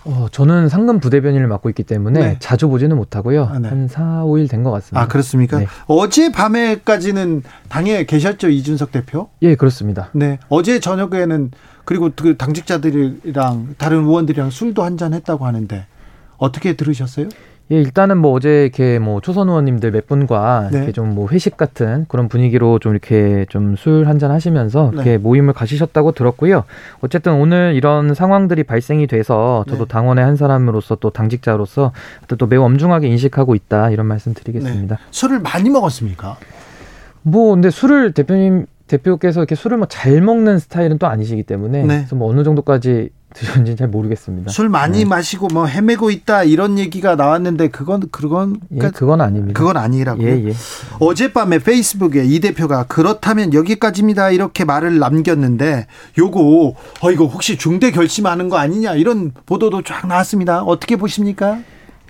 어, 0.04 0.26
저는 0.32 0.68
상금 0.68 0.98
부대변인을 0.98 1.46
맡고 1.46 1.68
있기 1.68 1.84
때문에 1.84 2.20
네. 2.20 2.36
자주 2.40 2.68
보지는 2.68 2.96
못하고요. 2.96 3.44
아, 3.52 3.58
네. 3.58 3.68
한 3.68 3.86
4, 3.86 4.24
5일 4.24 4.48
된 4.50 4.64
것 4.64 4.70
같습니다. 4.72 5.00
아, 5.02 5.06
그렇습니까? 5.08 5.58
네. 5.58 5.66
어제 5.86 6.32
밤에까지는 6.32 7.42
당에 7.68 8.04
계셨죠, 8.06 8.48
이준석 8.48 8.90
대표? 8.92 9.28
예, 9.42 9.54
그렇습니다. 9.54 10.08
네. 10.12 10.38
어제 10.48 10.80
저녁에는 10.80 11.50
그리고 11.84 12.10
그 12.14 12.36
당직자들이랑 12.36 13.74
다른 13.78 14.04
의원들이랑 14.04 14.50
술도 14.50 14.82
한 14.82 14.96
잔 14.96 15.14
했다고 15.14 15.46
하는데 15.46 15.86
어떻게 16.36 16.74
들으셨어요? 16.74 17.28
예, 17.70 17.76
일단은 17.76 18.18
뭐 18.18 18.32
어제 18.32 18.64
이렇게 18.64 18.98
뭐 18.98 19.20
초선 19.22 19.48
의원님들 19.48 19.92
몇 19.92 20.06
분과 20.06 20.68
네. 20.70 20.78
이렇게 20.78 20.92
좀 20.92 21.12
뭐 21.14 21.28
회식 21.30 21.56
같은 21.56 22.04
그런 22.08 22.28
분위기로 22.28 22.78
좀 22.78 22.92
이렇게 22.92 23.46
좀 23.48 23.76
술 23.78 24.06
한잔 24.06 24.30
하시면서 24.30 24.90
네. 24.90 24.96
이렇게 24.96 25.18
모임을 25.18 25.54
가시셨다고 25.54 26.12
들었고요. 26.12 26.64
어쨌든 27.00 27.32
오늘 27.34 27.72
이런 27.74 28.14
상황들이 28.14 28.64
발생이 28.64 29.06
돼서 29.06 29.64
저도 29.68 29.86
네. 29.86 29.88
당원의 29.88 30.24
한 30.24 30.36
사람으로서 30.36 30.96
또 30.96 31.10
당직자로서 31.10 31.92
또 32.36 32.46
매우 32.46 32.62
엄중하게 32.64 33.08
인식하고 33.08 33.54
있다 33.54 33.90
이런 33.90 34.06
말씀 34.06 34.34
드리겠습니다. 34.34 34.96
네. 34.96 35.02
술을 35.10 35.40
많이 35.40 35.70
먹었습니까? 35.70 36.36
뭐 37.22 37.52
근데 37.54 37.70
술을 37.70 38.12
대표님 38.12 38.66
대표께서 38.96 39.40
이렇게 39.40 39.54
술을 39.54 39.76
뭐 39.78 39.86
잘 39.88 40.20
먹는 40.20 40.58
스타일은 40.58 40.98
또 40.98 41.06
아니시기 41.06 41.42
때문에 41.42 41.82
네. 41.82 41.96
그래서 41.98 42.16
뭐 42.16 42.30
어느 42.30 42.44
정도까지 42.44 43.10
드셨는지 43.34 43.76
잘 43.76 43.88
모르겠습니다. 43.88 44.50
술 44.50 44.68
많이 44.68 44.98
네. 44.98 45.04
마시고 45.06 45.48
뭐 45.54 45.64
헤매고 45.66 46.10
있다 46.10 46.44
이런 46.44 46.78
얘기가 46.78 47.16
나왔는데 47.16 47.68
그건 47.68 48.08
그건 48.10 48.56
예, 48.74 48.90
그건 48.90 49.22
아닙니다. 49.22 49.58
그건 49.58 49.78
아니라고요. 49.78 50.26
예, 50.28 50.48
예. 50.48 50.52
어젯밤에 51.00 51.58
페이스북에 51.58 52.24
이 52.26 52.40
대표가 52.40 52.84
그렇다면 52.84 53.54
여기까지입니다 53.54 54.30
이렇게 54.32 54.64
말을 54.66 54.98
남겼는데 54.98 55.86
요거 56.18 56.74
어 57.00 57.10
이거 57.10 57.24
혹시 57.24 57.56
중대 57.56 57.90
결심하는 57.90 58.50
거 58.50 58.58
아니냐 58.58 58.94
이런 58.96 59.32
보도도 59.46 59.82
쫙 59.82 60.06
나왔습니다. 60.06 60.62
어떻게 60.62 60.96
보십니까? 60.96 61.58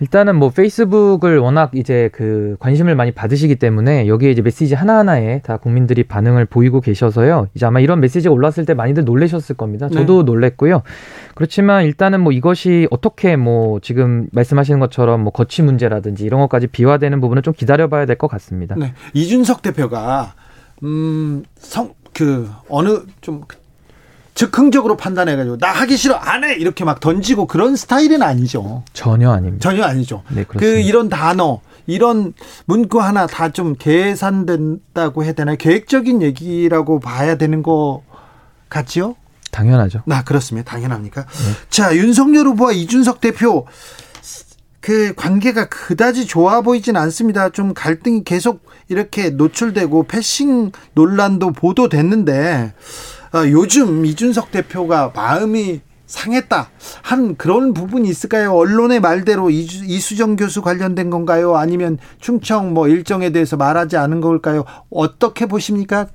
일단은 0.02 0.35
뭐 0.35 0.50
페이스북을 0.50 1.38
워낙 1.38 1.71
이제 1.75 2.11
그 2.12 2.56
관심을 2.59 2.97
많이 2.97 3.12
받으시기 3.12 3.54
때문에 3.54 4.09
여기에 4.09 4.32
이제 4.32 4.42
메시지 4.42 4.75
하나하나에 4.75 5.42
다 5.42 5.59
국민들이 5.59 6.02
반응을 6.02 6.44
보이고 6.47 6.80
계셔서요. 6.80 7.47
이제 7.54 7.66
아마 7.66 7.78
이런 7.78 8.00
메시지가 8.00 8.35
올랐을 8.35 8.66
때 8.66 8.75
많이들 8.75 9.04
놀라셨을 9.04 9.56
겁니다. 9.56 9.87
네. 9.87 9.94
저도 9.94 10.25
네. 10.25 10.32
놀랬고요. 10.32 10.82
그렇지만 11.37 11.85
일단은 11.85 12.21
뭐 12.21 12.32
이것이 12.32 12.88
어떻게 12.90 13.37
뭐 13.37 13.78
지금 13.78 14.26
말씀하시는 14.32 14.80
것처럼 14.80 15.21
뭐 15.21 15.32
거치 15.32 15.62
문제라든지 15.62 16.25
이런 16.25 16.40
것까지 16.40 16.66
비화되는 16.66 17.21
부분은 17.21 17.44
좀 17.44 17.54
기다려봐야 17.54 18.04
될 18.06 18.16
것 18.16 18.26
같습니다. 18.28 18.75
네. 18.76 18.94
이준석 19.14 19.62
대표가 19.62 20.35
음 20.82 21.44
성 21.59 21.94
그 22.14 22.49
어느 22.68 23.00
좀 23.21 23.40
즉흥적으로 24.34 24.96
판단해가지고 24.96 25.58
나 25.58 25.68
하기 25.72 25.96
싫어 25.96 26.14
안 26.16 26.44
해 26.44 26.54
이렇게 26.54 26.84
막 26.84 27.00
던지고 27.00 27.46
그런 27.46 27.76
스타일은 27.76 28.22
아니죠. 28.22 28.82
전혀 28.92 29.30
아닙니다. 29.30 29.62
전혀 29.68 29.84
아니죠. 29.84 30.22
네, 30.30 30.44
그 30.44 30.78
이런 30.80 31.08
단어 31.08 31.60
이런 31.86 32.32
문구 32.66 33.00
하나 33.00 33.26
다 33.26 33.50
좀 33.50 33.74
계산된다고 33.78 35.24
해야 35.24 35.32
되나요? 35.32 35.56
계획적인 35.56 36.22
얘기라고 36.22 37.00
봐야 37.00 37.36
되는 37.36 37.62
거 37.62 38.02
같지요? 38.68 39.16
당연하죠. 39.50 40.00
나 40.06 40.24
그렇습니다. 40.24 40.70
당연합니까? 40.70 41.22
네. 41.26 41.52
자 41.68 41.94
윤석열 41.94 42.46
후보와 42.46 42.72
이준석 42.72 43.20
대표 43.20 43.66
그 44.80 45.12
관계가 45.14 45.68
그다지 45.68 46.26
좋아 46.26 46.60
보이진 46.62 46.96
않습니다. 46.96 47.50
좀 47.50 47.74
갈등이 47.74 48.24
계속 48.24 48.64
이렇게 48.88 49.30
노출되고 49.30 50.04
패싱 50.04 50.72
논란도 50.94 51.52
보도됐는데 51.52 52.72
어, 53.34 53.46
요즘 53.48 54.04
이준석 54.04 54.50
대표가 54.50 55.12
마음이 55.14 55.80
상했다 56.04 56.68
한 57.02 57.36
그런 57.36 57.72
부분이 57.72 58.06
있을까요? 58.08 58.52
언론의 58.52 59.00
말대로 59.00 59.48
이주, 59.48 59.86
이수정 59.86 60.36
교수 60.36 60.60
관련된 60.60 61.08
건가요? 61.08 61.56
아니면 61.56 61.96
충청 62.20 62.74
뭐 62.74 62.88
일정에 62.88 63.30
대해서 63.30 63.56
말하지 63.56 63.96
않은 63.96 64.20
걸까요? 64.20 64.64
어떻게 64.90 65.46
보십니까? 65.46 66.08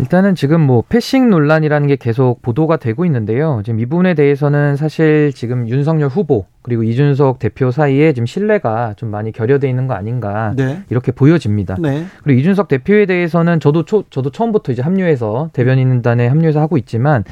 일단은 0.00 0.34
지금 0.34 0.60
뭐 0.62 0.82
패싱 0.88 1.28
논란이라는 1.28 1.86
게 1.86 1.96
계속 1.96 2.40
보도가 2.42 2.78
되고 2.78 3.04
있는데요. 3.04 3.60
지금 3.64 3.80
이 3.80 3.86
부분에 3.86 4.14
대해서는 4.14 4.76
사실 4.76 5.32
지금 5.34 5.68
윤석열 5.68 6.08
후보 6.08 6.46
그리고 6.62 6.82
이준석 6.82 7.38
대표 7.38 7.70
사이에 7.70 8.12
지금 8.12 8.26
신뢰가 8.26 8.94
좀 8.96 9.10
많이 9.10 9.30
결여돼 9.30 9.68
있는 9.68 9.86
거 9.86 9.94
아닌가 9.94 10.54
네. 10.56 10.82
이렇게 10.88 11.12
보여집니다. 11.12 11.76
네. 11.78 12.04
그리고 12.24 12.40
이준석 12.40 12.68
대표에 12.68 13.06
대해서는 13.06 13.60
저도 13.60 13.84
초, 13.84 14.04
저도 14.08 14.30
처음부터 14.30 14.72
이제 14.72 14.82
합류해서 14.82 15.50
대변인단에 15.52 16.28
합류해서 16.28 16.60
하고 16.60 16.78
있지만 16.78 17.24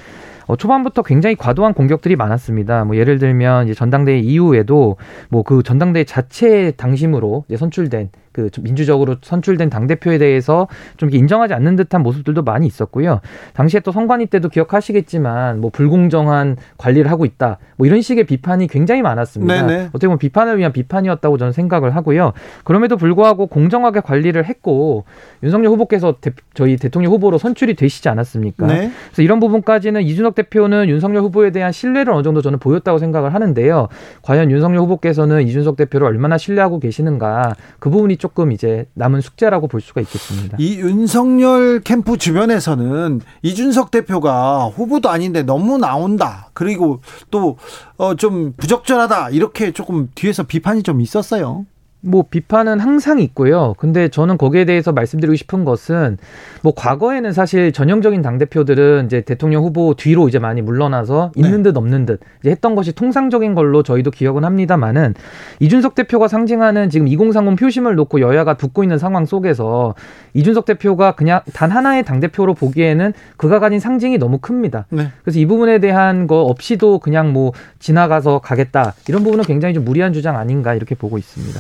어, 0.46 0.56
초반부터 0.56 1.02
굉장히 1.02 1.37
과도한 1.37 1.75
공격들이 1.75 2.16
많았습니다. 2.16 2.84
뭐 2.84 2.96
예를 2.96 3.18
들면 3.18 3.66
이제 3.66 3.75
전당대회 3.75 4.18
이후에도 4.18 4.96
뭐 5.28 5.42
그 5.42 5.62
전당대회 5.62 6.04
자체 6.04 6.72
당심으로 6.76 7.44
이제 7.48 7.56
선출된 7.56 8.10
그 8.38 8.50
민주적으로 8.61 9.16
선출된 9.21 9.68
당 9.68 9.88
대표에 9.88 10.16
대해서 10.18 10.68
좀 10.97 11.12
인정하지 11.12 11.54
않는 11.54 11.75
듯한 11.75 12.04
모습들도 12.04 12.42
많이 12.42 12.68
있었고요. 12.68 13.21
당시에 13.54 13.80
또 13.80 13.90
선관위 13.90 14.26
때도 14.26 14.49
기억하시겠지만 14.49 15.61
뭐 15.61 15.71
불공정한 15.71 16.57
관리를 16.76 17.11
하고 17.11 17.25
있다. 17.25 17.59
뭐 17.76 17.87
이런 17.88 18.00
식의 18.00 18.25
비판이 18.25 18.68
굉장히 18.68 19.02
많았습니다. 19.02 19.66
네네. 19.66 19.85
어떻게 19.88 20.07
보면 20.07 20.18
비판을 20.18 20.57
위한 20.59 20.73
비판이었다고 20.73 21.37
저는 21.37 21.52
생각을 21.52 21.97
하고요. 21.97 22.33
그럼에도 22.62 22.97
불구하고 22.97 23.49
공정하게 23.49 24.00
관리를 24.00 24.45
했고 24.45 25.04
윤석열 25.42 25.73
후보께서 25.73 26.16
대, 26.21 26.30
저희 26.54 26.76
대통령 26.76 27.12
후보로 27.12 27.38
선출이 27.38 27.75
되시지 27.75 28.09
않았습니까? 28.09 28.66
네. 28.66 28.92
그래서 29.07 29.23
이런 29.23 29.40
부분까지는 29.40 30.02
이준석 30.02 30.37
대표는 30.37 30.88
윤석열 30.88 31.23
후보에 31.23 31.50
대한 31.50 31.73
신뢰를 31.73 32.12
어느 32.12 32.23
정도 32.23 32.40
저는 32.40 32.61
보였다고 32.61 32.99
생각을 32.99 33.35
하는데요. 33.35 33.88
과연 34.23 34.52
윤석열 34.52 34.80
후보께서는 34.83 35.42
이준석 35.42 35.76
대표를 35.76 36.07
얼마나 36.07 36.38
신뢰하고 36.38 36.78
계시는가 36.78 37.57
그 37.80 37.90
부분이 37.90 38.16
좀 38.16 38.27
조금 38.28 38.52
이제 38.52 38.87
남은 38.94 39.23
숙제라고 39.23 39.68
볼 39.68 39.80
수가 39.80 40.02
있겠습니다. 40.02 40.56
이 40.61 40.78
윤석열 40.78 41.80
캠프 41.80 42.18
주변에서는 42.18 43.23
이준석 43.42 43.90
대표가 43.90 44.66
후보도 44.66 45.08
아닌데 45.08 45.42
너무 45.42 45.78
나온다. 45.78 46.50
그리고 46.52 47.00
또좀 47.30 47.56
어 47.97 48.14
부적절하다. 48.56 49.30
이렇게 49.30 49.73
조금 49.73 50.11
뒤에서 50.14 50.42
비판이 50.42 50.82
좀 50.82 51.00
있었어요. 51.00 51.64
뭐 52.00 52.25
비판은 52.31 52.78
항상 52.78 53.19
있고요. 53.19 53.75
근데 53.76 54.09
저는 54.09 54.38
거기에 54.38 54.64
대해서 54.64 54.93
말씀드리고 54.93 55.35
싶은 55.35 55.64
것은 55.64 56.17
뭐 56.62 56.73
과거에는 56.76 57.33
사실 57.33 57.73
전형적인 57.73 58.23
당 58.23 58.38
대표들은 58.38 59.07
이제 59.07 59.21
대통령 59.23 59.64
후보 59.64 59.95
뒤로 59.95 60.28
이제 60.28 60.38
많이 60.38 60.62
물러나서 60.62 61.33
있는 61.35 61.59
네. 61.59 61.62
듯 61.64 61.76
없는 61.76 62.07
듯 62.07 62.21
이제 62.40 62.50
했던 62.50 62.76
것이 62.76 62.93
통상적인 62.93 63.55
걸로 63.55 63.83
저희도 63.83 64.12
기억은 64.12 64.44
합니다만은 64.44 65.14
이준석 65.59 65.96
대표가 65.96 66.29
상징하는 66.29 66.88
지금 66.88 67.09
2030 67.09 67.59
표심을 67.59 67.96
놓고 67.96 68.20
여야가 68.20 68.55
붙고 68.55 68.85
있는 68.85 68.99
상황 68.99 69.27
속에서 69.27 69.96
이준석 70.35 70.66
대표가 70.66 71.12
그냥 71.12 71.40
단 71.53 71.72
하나의 71.72 72.05
당 72.05 72.20
대표로 72.20 72.55
보기에는 72.55 73.12
그가 73.37 73.59
가진 73.59 73.81
상징이 73.81 74.18
너무 74.18 74.38
큽니다. 74.38 74.87
네. 74.90 75.09
그래서 75.22 75.40
이 75.40 75.46
부분에 75.46 75.81
대한 75.81 76.29
거 76.29 76.42
없이도 76.42 77.01
그냥 77.01 77.33
뭐 77.33 77.53
지나가서 77.81 78.38
가겠다 78.38 78.94
이런 79.09 79.25
부분은 79.25 79.44
굉장히 79.44 79.75
좀 79.75 79.85
무리한 79.85 80.12
주장 80.12 80.37
아닌가 80.37 80.75
이렇게 80.75 80.94
보고 80.94 81.18
있습니다. 81.18 81.59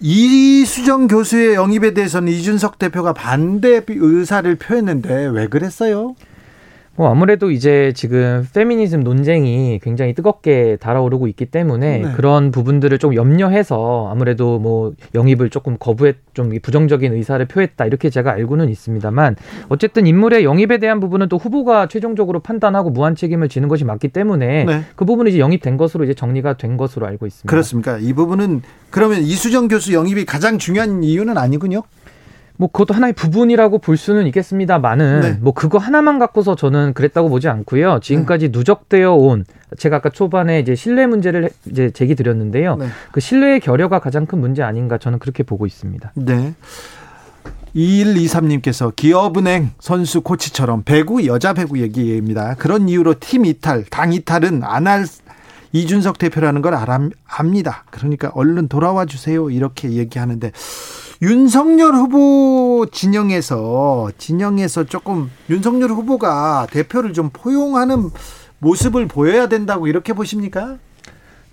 이수정 0.00 1.06
교수의 1.08 1.54
영입에 1.54 1.94
대해서는 1.94 2.32
이준석 2.32 2.78
대표가 2.78 3.12
반대 3.12 3.80
의사를 3.88 4.54
표했는데 4.56 5.26
왜 5.26 5.48
그랬어요? 5.48 6.14
뭐 6.96 7.10
아무래도 7.10 7.50
이제 7.50 7.92
지금 7.96 8.46
페미니즘 8.54 9.02
논쟁이 9.02 9.80
굉장히 9.82 10.14
뜨겁게 10.14 10.76
달아오르고 10.80 11.26
있기 11.28 11.46
때문에 11.46 11.98
네. 11.98 12.12
그런 12.12 12.52
부분들을 12.52 12.96
좀 12.98 13.14
염려해서 13.14 14.08
아무래도 14.10 14.58
뭐 14.60 14.92
영입을 15.14 15.50
조금 15.50 15.76
거부했 15.78 16.16
좀 16.34 16.52
부정적인 16.60 17.12
의사를 17.12 17.44
표했다 17.46 17.86
이렇게 17.86 18.10
제가 18.10 18.32
알고는 18.32 18.68
있습니다만 18.68 19.36
어쨌든 19.68 20.06
인물의 20.06 20.44
영입에 20.44 20.78
대한 20.78 21.00
부분은 21.00 21.28
또 21.28 21.36
후보가 21.36 21.88
최종적으로 21.88 22.40
판단하고 22.40 22.90
무한 22.90 23.16
책임을 23.16 23.48
지는 23.48 23.68
것이 23.68 23.84
맞기 23.84 24.08
때문에 24.08 24.64
네. 24.64 24.82
그 24.94 25.04
부분은 25.04 25.30
이제 25.30 25.40
영입된 25.40 25.76
것으로 25.76 26.04
이제 26.04 26.14
정리가 26.14 26.56
된 26.56 26.76
것으로 26.76 27.06
알고 27.06 27.26
있습니다. 27.26 27.50
그렇습니까? 27.50 27.98
이 27.98 28.12
부분은 28.12 28.62
그러면 28.90 29.22
이수정 29.22 29.66
교수 29.66 29.92
영입이 29.92 30.24
가장 30.24 30.58
중요한 30.58 31.02
이유는 31.02 31.36
아니군요. 31.36 31.82
뭐 32.56 32.68
그것도 32.70 32.94
하나의 32.94 33.12
부분이라고 33.14 33.78
볼 33.78 33.96
수는 33.96 34.26
있겠습니다만은 34.28 35.20
네. 35.20 35.38
뭐 35.40 35.52
그거 35.52 35.78
하나만 35.78 36.18
갖고서 36.18 36.54
저는 36.54 36.92
그랬다고 36.94 37.28
보지 37.28 37.48
않고요. 37.48 37.98
지금까지 38.00 38.50
네. 38.50 38.58
누적되어 38.58 39.12
온 39.12 39.44
제가 39.76 39.96
아까 39.96 40.10
초반에 40.10 40.60
이제 40.60 40.74
신뢰 40.74 41.06
문제를 41.06 41.50
이제 41.68 41.90
제기 41.90 42.14
드렸는데요. 42.14 42.76
네. 42.76 42.86
그 43.10 43.20
신뢰의 43.20 43.60
결여가 43.60 43.98
가장 43.98 44.26
큰 44.26 44.40
문제 44.40 44.62
아닌가 44.62 44.98
저는 44.98 45.18
그렇게 45.18 45.42
보고 45.42 45.66
있습니다. 45.66 46.12
네. 46.14 46.54
2123님께서 47.74 48.94
기업은행 48.94 49.72
선수 49.80 50.20
코치처럼 50.20 50.84
배구 50.84 51.26
여자 51.26 51.54
배구 51.54 51.80
얘기입니다. 51.80 52.54
그런 52.54 52.88
이유로 52.88 53.16
팀 53.18 53.44
이탈, 53.44 53.84
당 53.90 54.12
이탈은 54.12 54.62
안 54.62 54.86
할 54.86 55.06
이준석 55.74 56.18
대표라는 56.18 56.62
걸 56.62 56.74
압니다. 57.26 57.84
그러니까 57.90 58.30
얼른 58.34 58.68
돌아와 58.68 59.06
주세요. 59.06 59.50
이렇게 59.50 59.90
얘기하는데 59.90 60.52
윤석열 61.22 61.94
후보 61.94 62.86
진영에서 62.90 64.10
진영에서 64.18 64.84
조금 64.84 65.30
윤석열 65.48 65.90
후보가 65.90 66.66
대표를 66.70 67.12
좀 67.12 67.30
포용하는 67.32 68.10
모습을 68.58 69.06
보여야 69.06 69.48
된다고 69.48 69.86
이렇게 69.86 70.12
보십니까? 70.12 70.78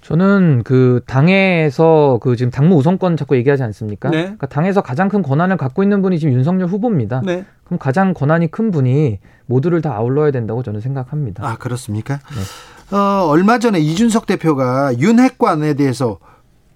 저는 0.02 0.64
그 0.64 1.02
당에서 1.06 2.20
그 2.22 2.36
지금 2.36 2.50
당무 2.50 2.76
우선권 2.76 3.18
자꾸 3.18 3.36
얘기하지 3.36 3.62
않습니까? 3.64 4.10
네. 4.10 4.22
그러니까 4.24 4.48
당에서 4.48 4.82
가장 4.82 5.10
큰 5.10 5.22
권한을 5.22 5.58
갖고 5.58 5.84
있는 5.84 6.02
분이 6.02 6.18
지금 6.18 6.34
윤석열 6.34 6.68
후보입니다. 6.68 7.22
네. 7.24 7.46
그럼 7.64 7.78
가장 7.78 8.14
권한이 8.14 8.50
큰 8.50 8.72
분이 8.72 9.20
모두를 9.46 9.82
다 9.82 9.94
아울러야 9.94 10.32
된다고 10.32 10.64
저는 10.64 10.82
생각합니다. 10.82 11.48
아 11.48 11.58
그렇습니까? 11.58 12.16
네. 12.16 12.98
어, 12.98 13.28
얼마 13.28 13.60
전에 13.60 13.80
이준석 13.80 14.26
대표가 14.26 14.98
윤핵관에 14.98 15.76
대해서 15.76 16.18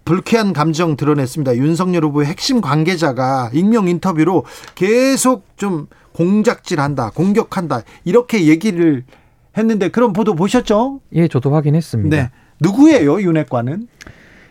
불쾌한 0.05 0.53
감정 0.53 0.95
드러냈습니다. 0.95 1.57
윤석열 1.57 2.05
후보의 2.05 2.27
핵심 2.27 2.61
관계자가 2.61 3.49
익명 3.53 3.87
인터뷰로 3.87 4.45
계속 4.75 5.45
좀 5.57 5.87
공작질한다, 6.13 7.11
공격한다 7.11 7.81
이렇게 8.05 8.47
얘기를 8.47 9.03
했는데 9.57 9.89
그런 9.89 10.13
보도 10.13 10.35
보셨죠? 10.35 11.01
예, 11.13 11.27
저도 11.27 11.53
확인했습니다. 11.53 12.15
네. 12.15 12.29
누구예요, 12.61 13.21
윤핵관은? 13.21 13.87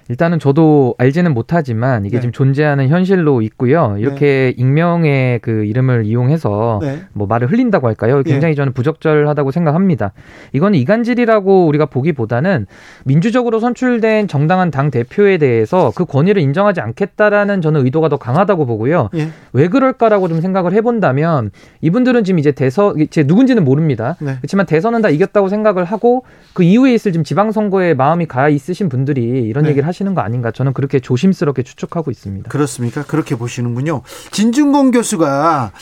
일단은 0.08 0.38
저도 0.38 0.94
알지는 0.98 1.32
못하지만 1.32 2.04
이게 2.04 2.16
네. 2.16 2.20
지금 2.20 2.32
존재하는 2.32 2.88
현실로 2.88 3.40
있고요. 3.42 3.96
이렇게 3.98 4.52
네. 4.54 4.54
익명의 4.56 5.38
그 5.40 5.64
이름을 5.64 6.04
이용해서 6.04 6.80
네. 6.82 7.00
뭐 7.12 7.26
말을 7.26 7.50
흘린다고 7.50 7.88
할까요? 7.88 8.18
예. 8.18 8.30
굉장히 8.30 8.54
저는 8.54 8.72
부적절하다고 8.74 9.50
생각합니다. 9.50 10.12
이건 10.52 10.74
이간질이라고 10.74 11.66
우리가 11.66 11.86
보기보다는 11.86 12.66
민주적으로 13.04 13.60
선출된 13.60 14.28
정당한 14.28 14.70
당 14.70 14.90
대표에 14.90 15.38
대해서 15.38 15.92
그 15.94 16.04
권위를 16.04 16.42
인정하지 16.42 16.80
않겠다라는 16.80 17.62
저는 17.62 17.84
의도가 17.84 18.08
더 18.08 18.16
강하다고 18.16 18.66
보고요. 18.66 19.08
예. 19.14 19.28
왜 19.52 19.68
그럴까라고 19.68 20.28
좀 20.28 20.40
생각을 20.40 20.72
해본다면 20.74 21.50
이분들은 21.80 22.24
지금 22.24 22.38
이제 22.38 22.52
대선 22.52 22.94
제 23.10 23.22
누군지는 23.22 23.64
모릅니다. 23.64 24.16
네. 24.20 24.34
그렇지만 24.38 24.66
대선은 24.66 25.00
다 25.00 25.08
이겼다고 25.08 25.48
생각을 25.48 25.84
하고 25.84 26.24
그 26.52 26.62
이후에 26.62 26.92
있을 26.92 27.12
지금 27.12 27.24
지방선거에 27.24 27.94
마음이 27.94 28.26
가 28.26 28.48
있으신 28.48 28.88
분들이 28.88 29.22
이런 29.22 29.64
네. 29.64 29.70
얘기를 29.70 29.86
하시 29.86 29.93
는 30.02 30.14
거 30.14 30.22
아닌가 30.22 30.50
저는 30.50 30.72
그렇게 30.72 30.98
조심스럽게 30.98 31.62
추측하고 31.62 32.10
있습니다. 32.10 32.50
그렇습니까? 32.50 33.04
그렇게 33.04 33.36
보시는군요. 33.36 34.02
진중공 34.32 34.90
교수가 34.90 35.72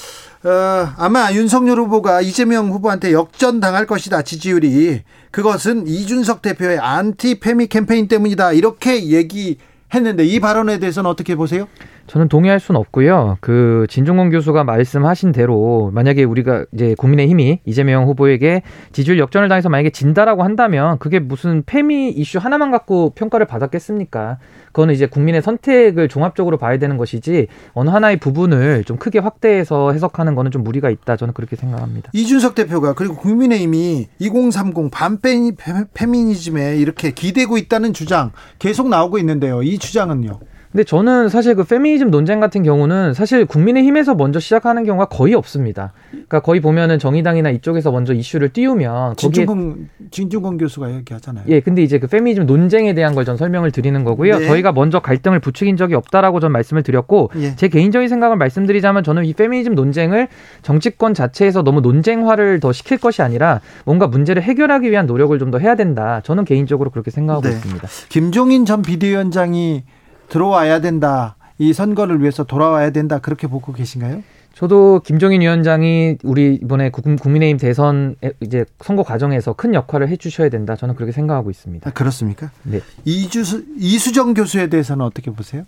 어, 0.44 0.88
아마 0.98 1.32
윤석열 1.32 1.78
후보가 1.78 2.20
이재명 2.20 2.70
후보한테 2.70 3.12
역전 3.12 3.60
당할 3.60 3.86
것이다 3.86 4.22
지지율이 4.22 5.02
그것은 5.30 5.86
이준석 5.86 6.42
대표의 6.42 6.78
안티 6.78 7.38
페미 7.40 7.68
캠페인 7.68 8.08
때문이다 8.08 8.52
이렇게 8.52 9.06
얘기했는데 9.06 10.24
이 10.24 10.40
발언에 10.40 10.78
대해서는 10.78 11.08
어떻게 11.08 11.36
보세요? 11.36 11.68
저는 12.06 12.28
동의할 12.28 12.60
수는 12.60 12.80
없고요. 12.80 13.38
그 13.40 13.86
진중권 13.88 14.30
교수가 14.30 14.64
말씀하신 14.64 15.32
대로 15.32 15.90
만약에 15.94 16.24
우리가 16.24 16.64
이제 16.72 16.94
국민의힘이 16.98 17.60
이재명 17.64 18.06
후보에게 18.06 18.62
지지율 18.92 19.18
역전을 19.18 19.48
당해서 19.48 19.68
만약에 19.68 19.90
진다라고 19.90 20.42
한다면 20.42 20.98
그게 20.98 21.18
무슨 21.18 21.62
페미 21.64 22.10
이슈 22.10 22.38
하나만 22.38 22.70
갖고 22.70 23.10
평가를 23.14 23.46
받았겠습니까? 23.46 24.38
그거는 24.66 24.94
이제 24.94 25.06
국민의 25.06 25.42
선택을 25.42 26.08
종합적으로 26.08 26.56
봐야 26.56 26.78
되는 26.78 26.96
것이지 26.96 27.46
어느 27.74 27.90
하나의 27.90 28.18
부분을 28.18 28.84
좀 28.84 28.96
크게 28.96 29.18
확대해서 29.18 29.92
해석하는 29.92 30.34
거는 30.34 30.50
좀 30.50 30.64
무리가 30.64 30.90
있다. 30.90 31.16
저는 31.16 31.34
그렇게 31.34 31.56
생각합니다. 31.56 32.10
이준석 32.14 32.54
대표가 32.54 32.94
그리고 32.94 33.16
국민의힘이 33.16 34.08
2030 34.18 34.90
반페미 34.90 35.52
페미니즘에 35.94 36.76
이렇게 36.78 37.10
기대고 37.10 37.58
있다는 37.58 37.92
주장 37.92 38.32
계속 38.58 38.88
나오고 38.88 39.18
있는데요. 39.18 39.62
이 39.62 39.78
주장은요? 39.78 40.40
근데 40.72 40.84
저는 40.84 41.28
사실 41.28 41.54
그 41.54 41.64
페미니즘 41.64 42.10
논쟁 42.10 42.40
같은 42.40 42.62
경우는 42.62 43.12
사실 43.12 43.44
국민의힘에서 43.44 44.14
먼저 44.14 44.40
시작하는 44.40 44.84
경우가 44.84 45.04
거의 45.06 45.34
없습니다. 45.34 45.92
그러니까 46.10 46.40
거의 46.40 46.60
보면은 46.60 46.98
정의당이나 46.98 47.50
이쪽에서 47.50 47.92
먼저 47.92 48.14
이슈를 48.14 48.54
띄우면 48.54 49.16
진중권 49.16 49.90
진중권 50.10 50.56
교수가 50.56 50.94
얘기하잖아요. 50.94 51.44
예, 51.48 51.60
근데 51.60 51.82
이제 51.82 51.98
그 51.98 52.06
페미니즘 52.06 52.46
논쟁에 52.46 52.94
대한 52.94 53.14
걸 53.14 53.22
전 53.22 53.36
설명을 53.36 53.70
드리는 53.70 54.02
거고요. 54.02 54.38
네. 54.40 54.46
저희가 54.46 54.72
먼저 54.72 54.98
갈등을 54.98 55.38
부추긴 55.38 55.76
적이 55.76 55.94
없다라고 55.94 56.40
전 56.40 56.50
말씀을 56.50 56.82
드렸고 56.82 57.30
예. 57.36 57.54
제 57.54 57.68
개인적인 57.68 58.08
생각을 58.08 58.36
말씀드리자면 58.36 59.04
저는 59.04 59.26
이 59.26 59.32
페미니즘 59.34 59.76
논쟁을 59.76 60.26
정치권 60.62 61.14
자체에서 61.14 61.62
너무 61.62 61.82
논쟁화를 61.82 62.58
더 62.58 62.72
시킬 62.72 62.98
것이 62.98 63.22
아니라 63.22 63.60
뭔가 63.84 64.06
문제를 64.08 64.42
해결하기 64.42 64.90
위한 64.90 65.06
노력을 65.06 65.38
좀 65.38 65.52
더 65.52 65.58
해야 65.58 65.74
된다. 65.76 66.22
저는 66.24 66.46
개인적으로 66.46 66.88
그렇게 66.90 67.10
생각하고 67.10 67.46
네. 67.46 67.50
있습니다. 67.54 67.86
김종인 68.08 68.64
전 68.64 68.80
비대위원장이 68.80 69.84
들어와야 70.32 70.80
된다. 70.80 71.36
이 71.58 71.74
선거를 71.74 72.20
위해서 72.20 72.42
돌아와야 72.44 72.88
된다. 72.90 73.18
그렇게 73.18 73.46
보고 73.46 73.74
계신가요? 73.74 74.22
저도 74.54 75.00
김종인 75.04 75.42
위원장이 75.42 76.16
우리 76.24 76.54
이번에 76.54 76.90
국민의힘 76.90 77.58
대선 77.58 78.16
이제 78.40 78.64
선거 78.80 79.02
과정에서 79.02 79.52
큰 79.52 79.74
역할을 79.74 80.08
해주셔야 80.08 80.48
된다. 80.48 80.74
저는 80.74 80.94
그렇게 80.94 81.12
생각하고 81.12 81.50
있습니다. 81.50 81.88
아, 81.88 81.92
그렇습니까? 81.92 82.50
네. 82.62 82.80
이주 83.04 83.64
이수정 83.76 84.32
교수에 84.32 84.68
대해서는 84.68 85.04
어떻게 85.04 85.30
보세요? 85.30 85.64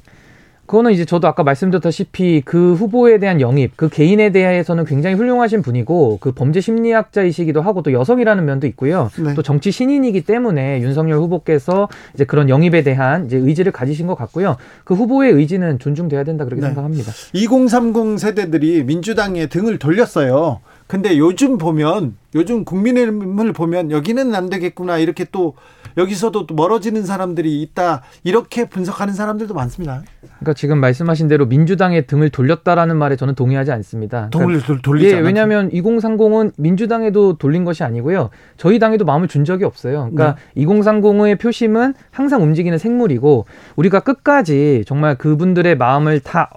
그거는 0.66 0.92
이제 0.92 1.04
저도 1.04 1.28
아까 1.28 1.42
말씀드렸다시피 1.42 2.42
그 2.44 2.74
후보에 2.74 3.18
대한 3.18 3.40
영입, 3.40 3.76
그 3.76 3.88
개인에 3.88 4.32
대해서는 4.32 4.84
굉장히 4.84 5.16
훌륭하신 5.16 5.62
분이고 5.62 6.18
그 6.20 6.32
범죄 6.32 6.60
심리학자이시기도 6.60 7.60
하고 7.60 7.82
또 7.82 7.92
여성이라는 7.92 8.44
면도 8.44 8.66
있고요. 8.68 9.10
네. 9.22 9.34
또 9.34 9.42
정치 9.42 9.70
신인이기 9.70 10.22
때문에 10.22 10.80
윤석열 10.80 11.18
후보께서 11.18 11.88
이제 12.14 12.24
그런 12.24 12.48
영입에 12.48 12.82
대한 12.82 13.26
이제 13.26 13.36
의지를 13.36 13.72
가지신 13.72 14.06
것 14.06 14.14
같고요. 14.14 14.56
그 14.84 14.94
후보의 14.94 15.32
의지는 15.32 15.78
존중돼야 15.78 16.24
된다 16.24 16.44
그렇게 16.44 16.62
네. 16.62 16.68
생각합니다. 16.68 17.12
2030 17.32 18.18
세대들이 18.18 18.84
민주당에 18.84 19.46
등을 19.46 19.78
돌렸어요. 19.78 20.60
근데 20.86 21.18
요즘 21.18 21.58
보면 21.58 22.16
요즘 22.34 22.64
국민의힘을 22.64 23.52
보면 23.52 23.90
여기는 23.90 24.34
안 24.34 24.50
되겠구나 24.50 24.98
이렇게 24.98 25.24
또 25.32 25.54
여기서도 25.96 26.46
또 26.46 26.54
멀어지는 26.54 27.04
사람들이 27.04 27.62
있다 27.62 28.02
이렇게 28.24 28.68
분석하는 28.68 29.14
사람들도 29.14 29.54
많습니다. 29.54 30.02
그러니까 30.20 30.54
지금 30.54 30.78
말씀하신 30.78 31.28
대로 31.28 31.46
민주당의 31.46 32.06
등을 32.06 32.30
돌렸다라는 32.30 32.96
말에 32.96 33.16
저는 33.16 33.34
동의하지 33.34 33.72
않습니다. 33.72 34.28
등을 34.30 34.60
그러니까 34.60 34.82
돌리지 34.82 35.14
예, 35.14 35.20
왜냐하면 35.20 35.70
2030은 35.70 36.52
민주당에도 36.58 37.38
돌린 37.38 37.64
것이 37.64 37.84
아니고요. 37.84 38.30
저희 38.56 38.78
당에도 38.78 39.04
마음을 39.04 39.28
준 39.28 39.44
적이 39.44 39.64
없어요. 39.64 40.10
그러니까 40.12 40.36
네. 40.54 40.64
2030의 40.64 41.40
표심은 41.40 41.94
항상 42.10 42.42
움직이는 42.42 42.76
생물이고 42.76 43.46
우리가 43.76 44.00
끝까지 44.00 44.84
정말 44.86 45.16
그분들의 45.16 45.76
마음을 45.76 46.20
다 46.20 46.50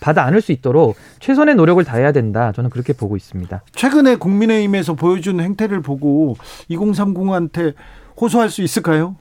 받아 0.00 0.24
안을 0.24 0.40
수 0.40 0.52
있도록 0.52 0.96
최선의 1.20 1.54
노력을 1.54 1.82
다해야 1.84 2.12
된다. 2.12 2.52
저는 2.52 2.70
그렇게 2.70 2.92
보고 2.92 3.16
있습니다. 3.16 3.62
최근에 3.74 4.16
국민의힘에서 4.16 4.94
보여준 4.94 5.40
행태를 5.40 5.80
보고 5.82 6.36
2030한테 6.70 7.74
호소할 8.20 8.50
수 8.50 8.62
있을까요? 8.62 9.16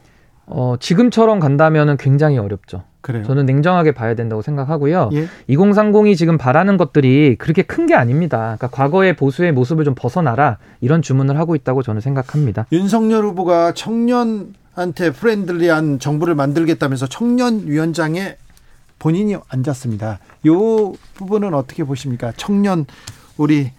어, 0.45 0.75
지금처럼 0.79 1.39
간다면 1.39 1.95
굉장히 1.97 2.37
어렵죠. 2.37 2.83
그래요. 3.01 3.23
저는 3.23 3.45
냉정하게 3.45 3.93
봐야 3.93 4.13
된다고 4.15 4.41
생각하고요. 4.41 5.09
예? 5.13 5.27
2030이 5.49 6.17
지금 6.17 6.37
바라는 6.37 6.75
것들이 6.77 7.35
그렇게 7.37 7.61
큰 7.61 7.85
게 7.85 7.95
아닙니다. 7.95 8.37
그러니까 8.57 8.67
과거의 8.67 9.15
보수의 9.15 9.51
모습을 9.53 9.85
좀 9.85 9.95
벗어나라 9.95 10.57
이런 10.81 11.01
주문을 11.01 11.37
하고 11.39 11.55
있다고 11.55 11.81
저는 11.81 12.01
생각합니다. 12.01 12.65
윤석열 12.71 13.23
후보가 13.25 13.73
청년한테 13.73 15.11
friendly한 15.13 15.99
정부를 15.99 16.35
만들겠다면서 16.35 17.07
청년 17.07 17.63
위원장에 17.67 18.35
본인이 18.99 19.35
앉았습니다. 19.49 20.19
이 20.43 20.49
부분은 21.15 21.53
어떻게 21.53 21.83
보십니까? 21.83 22.31
청년 22.35 22.85
우리 23.37 23.71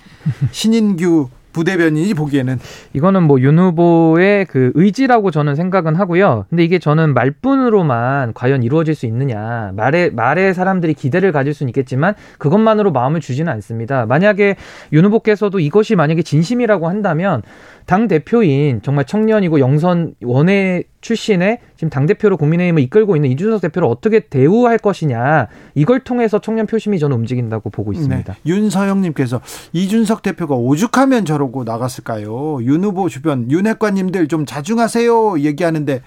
신인규 0.50 1.28
부대변인이 1.52 2.14
보기에는 2.14 2.60
이거는 2.92 3.24
뭐 3.24 3.40
윤 3.40 3.58
후보의 3.58 4.44
그 4.46 4.70
의지라고 4.74 5.30
저는 5.30 5.56
생각은 5.56 5.96
하고요. 5.96 6.46
근데 6.48 6.62
이게 6.62 6.78
저는 6.78 7.12
말뿐으로만 7.12 8.34
과연 8.34 8.62
이루어질 8.62 8.94
수 8.94 9.06
있느냐 9.06 9.72
말에 9.74 10.10
말에 10.10 10.52
사람들이 10.52 10.94
기대를 10.94 11.32
가질 11.32 11.52
수는 11.52 11.70
있겠지만 11.70 12.14
그것만으로 12.38 12.92
마음을 12.92 13.20
주지는 13.20 13.52
않습니다. 13.54 14.06
만약에 14.06 14.56
윤 14.92 15.04
후보께서도 15.06 15.58
이것이 15.58 15.96
만약에 15.96 16.22
진심이라고 16.22 16.88
한다면 16.88 17.42
당 17.90 18.06
대표인 18.06 18.82
정말 18.84 19.04
청년이고 19.04 19.58
영선 19.58 20.14
원외 20.22 20.84
출신의 21.00 21.58
지금 21.74 21.90
당 21.90 22.06
대표로 22.06 22.36
국민의힘을 22.36 22.84
이끌고 22.84 23.16
있는 23.16 23.32
이준석 23.32 23.62
대표를 23.62 23.88
어떻게 23.88 24.20
대우할 24.20 24.78
것이냐 24.78 25.48
이걸 25.74 25.98
통해서 25.98 26.40
청년 26.40 26.68
표심이 26.68 27.00
저는 27.00 27.16
움직인다고 27.16 27.68
보고 27.70 27.92
있습니다. 27.92 28.32
네. 28.32 28.40
윤서영님께서 28.46 29.40
이준석 29.72 30.22
대표가 30.22 30.54
오죽하면 30.54 31.24
저러고 31.24 31.64
나갔을까요? 31.64 32.62
윤 32.62 32.84
후보 32.84 33.08
주변 33.08 33.50
윤핵관님들 33.50 34.28
좀 34.28 34.46
자중하세요 34.46 35.40
얘기하는데 35.40 36.00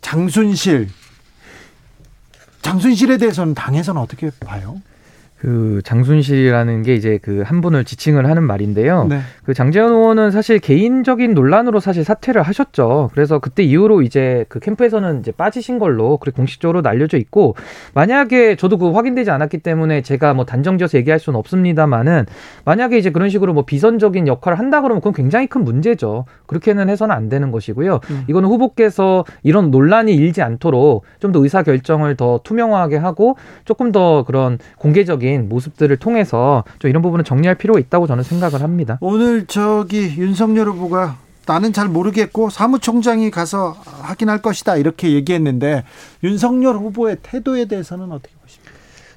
장순실 0.00 0.88
장순실에 2.62 3.18
대해서는 3.18 3.52
당에서는 3.52 4.00
어떻게 4.00 4.30
봐요? 4.40 4.80
그 5.38 5.80
장순실이라는 5.84 6.82
게 6.82 6.94
이제 6.94 7.18
그 7.18 7.42
한 7.46 7.60
분을 7.60 7.84
지칭을 7.84 8.28
하는 8.28 8.42
말인데요. 8.42 9.06
네. 9.08 9.20
그 9.44 9.54
장재현 9.54 9.92
의원은 9.92 10.30
사실 10.30 10.58
개인적인 10.58 11.34
논란으로 11.34 11.78
사실 11.80 12.02
사퇴를 12.02 12.42
하셨죠. 12.42 13.10
그래서 13.12 13.38
그때 13.38 13.62
이후로 13.62 14.02
이제 14.02 14.44
그 14.48 14.58
캠프에서는 14.58 15.20
이제 15.20 15.30
빠지신 15.32 15.78
걸로 15.78 16.16
그렇게 16.16 16.34
공식적으로 16.36 16.82
날려져 16.82 17.18
있고 17.18 17.54
만약에 17.94 18.56
저도 18.56 18.78
그 18.78 18.90
확인되지 18.90 19.30
않았기 19.30 19.58
때문에 19.58 20.02
제가 20.02 20.34
뭐 20.34 20.44
단정지어서 20.44 20.98
얘기할 20.98 21.18
수는 21.20 21.38
없습니다만은 21.38 22.26
만약에 22.64 22.98
이제 22.98 23.10
그런 23.10 23.28
식으로 23.28 23.52
뭐 23.52 23.64
비선적인 23.64 24.26
역할을 24.26 24.58
한다 24.58 24.80
그러면 24.82 25.00
그건 25.00 25.12
굉장히 25.12 25.46
큰 25.46 25.62
문제죠. 25.64 26.24
그렇게는 26.46 26.88
해서는 26.88 27.14
안 27.14 27.28
되는 27.28 27.50
것이고요. 27.52 28.00
음. 28.10 28.24
이거는 28.28 28.48
후보께서 28.48 29.24
이런 29.42 29.70
논란이 29.70 30.14
일지 30.14 30.42
않도록 30.42 31.04
좀 31.20 31.32
더 31.32 31.42
의사 31.42 31.62
결정을 31.64 32.16
더 32.16 32.40
투명하게 32.44 32.96
하고 32.96 33.36
조금 33.64 33.90
더 33.92 34.22
그런 34.24 34.58
공개적인 34.78 35.25
적인 35.26 35.48
모습들을 35.48 35.96
통해서 35.96 36.64
좀 36.78 36.88
이런 36.88 37.02
부분은 37.02 37.24
정리할 37.24 37.56
필요가 37.56 37.80
있다고 37.80 38.06
저는 38.06 38.22
생각을 38.22 38.62
합니다. 38.62 38.98
오늘 39.00 39.46
저기 39.46 40.14
윤석열 40.16 40.68
후보가 40.68 41.16
나는 41.46 41.72
잘 41.72 41.88
모르겠고 41.88 42.50
사무총장이 42.50 43.30
가서 43.30 43.76
확인할 44.02 44.42
것이다 44.42 44.76
이렇게 44.76 45.12
얘기했는데 45.12 45.84
윤석열 46.24 46.76
후보의 46.76 47.18
태도에 47.22 47.66
대해서는 47.66 48.10
어떻게 48.10 48.34
보십니까? 48.42 48.65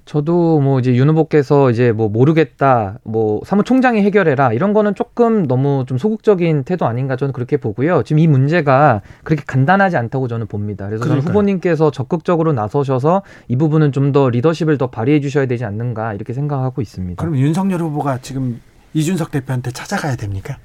저도 0.09 0.59
뭐 0.59 0.79
이제 0.79 0.95
윤 0.95 1.07
후보께서 1.09 1.69
이제 1.69 1.91
뭐 1.91 2.09
모르겠다, 2.09 2.97
뭐 3.03 3.41
사무총장이 3.45 4.01
해결해라 4.01 4.53
이런 4.53 4.73
거는 4.73 4.95
조금 4.95 5.45
너무 5.45 5.85
좀 5.87 5.99
소극적인 5.99 6.63
태도 6.63 6.87
아닌가 6.87 7.15
저는 7.15 7.31
그렇게 7.31 7.57
보고요. 7.57 8.01
지금 8.01 8.17
이 8.17 8.25
문제가 8.25 9.03
그렇게 9.23 9.43
간단하지 9.45 9.97
않다고 9.97 10.27
저는 10.27 10.47
봅니다. 10.47 10.87
그래서 10.87 11.05
저는 11.05 11.21
후보님께서 11.21 11.91
적극적으로 11.91 12.53
나서셔서 12.53 13.21
이 13.47 13.55
부분은 13.55 13.91
좀 13.91 14.09
더 14.09 14.27
리더십을 14.27 14.79
더 14.79 14.87
발휘해 14.87 15.19
주셔야 15.19 15.45
되지 15.45 15.65
않는가 15.65 16.15
이렇게 16.15 16.33
생각하고 16.33 16.81
있습니다. 16.81 17.21
그럼 17.21 17.37
윤석열 17.37 17.79
후보가 17.81 18.17
지금 18.23 18.59
이준석 18.95 19.29
대표한테 19.29 19.69
찾아가야 19.69 20.15
됩니까? 20.15 20.57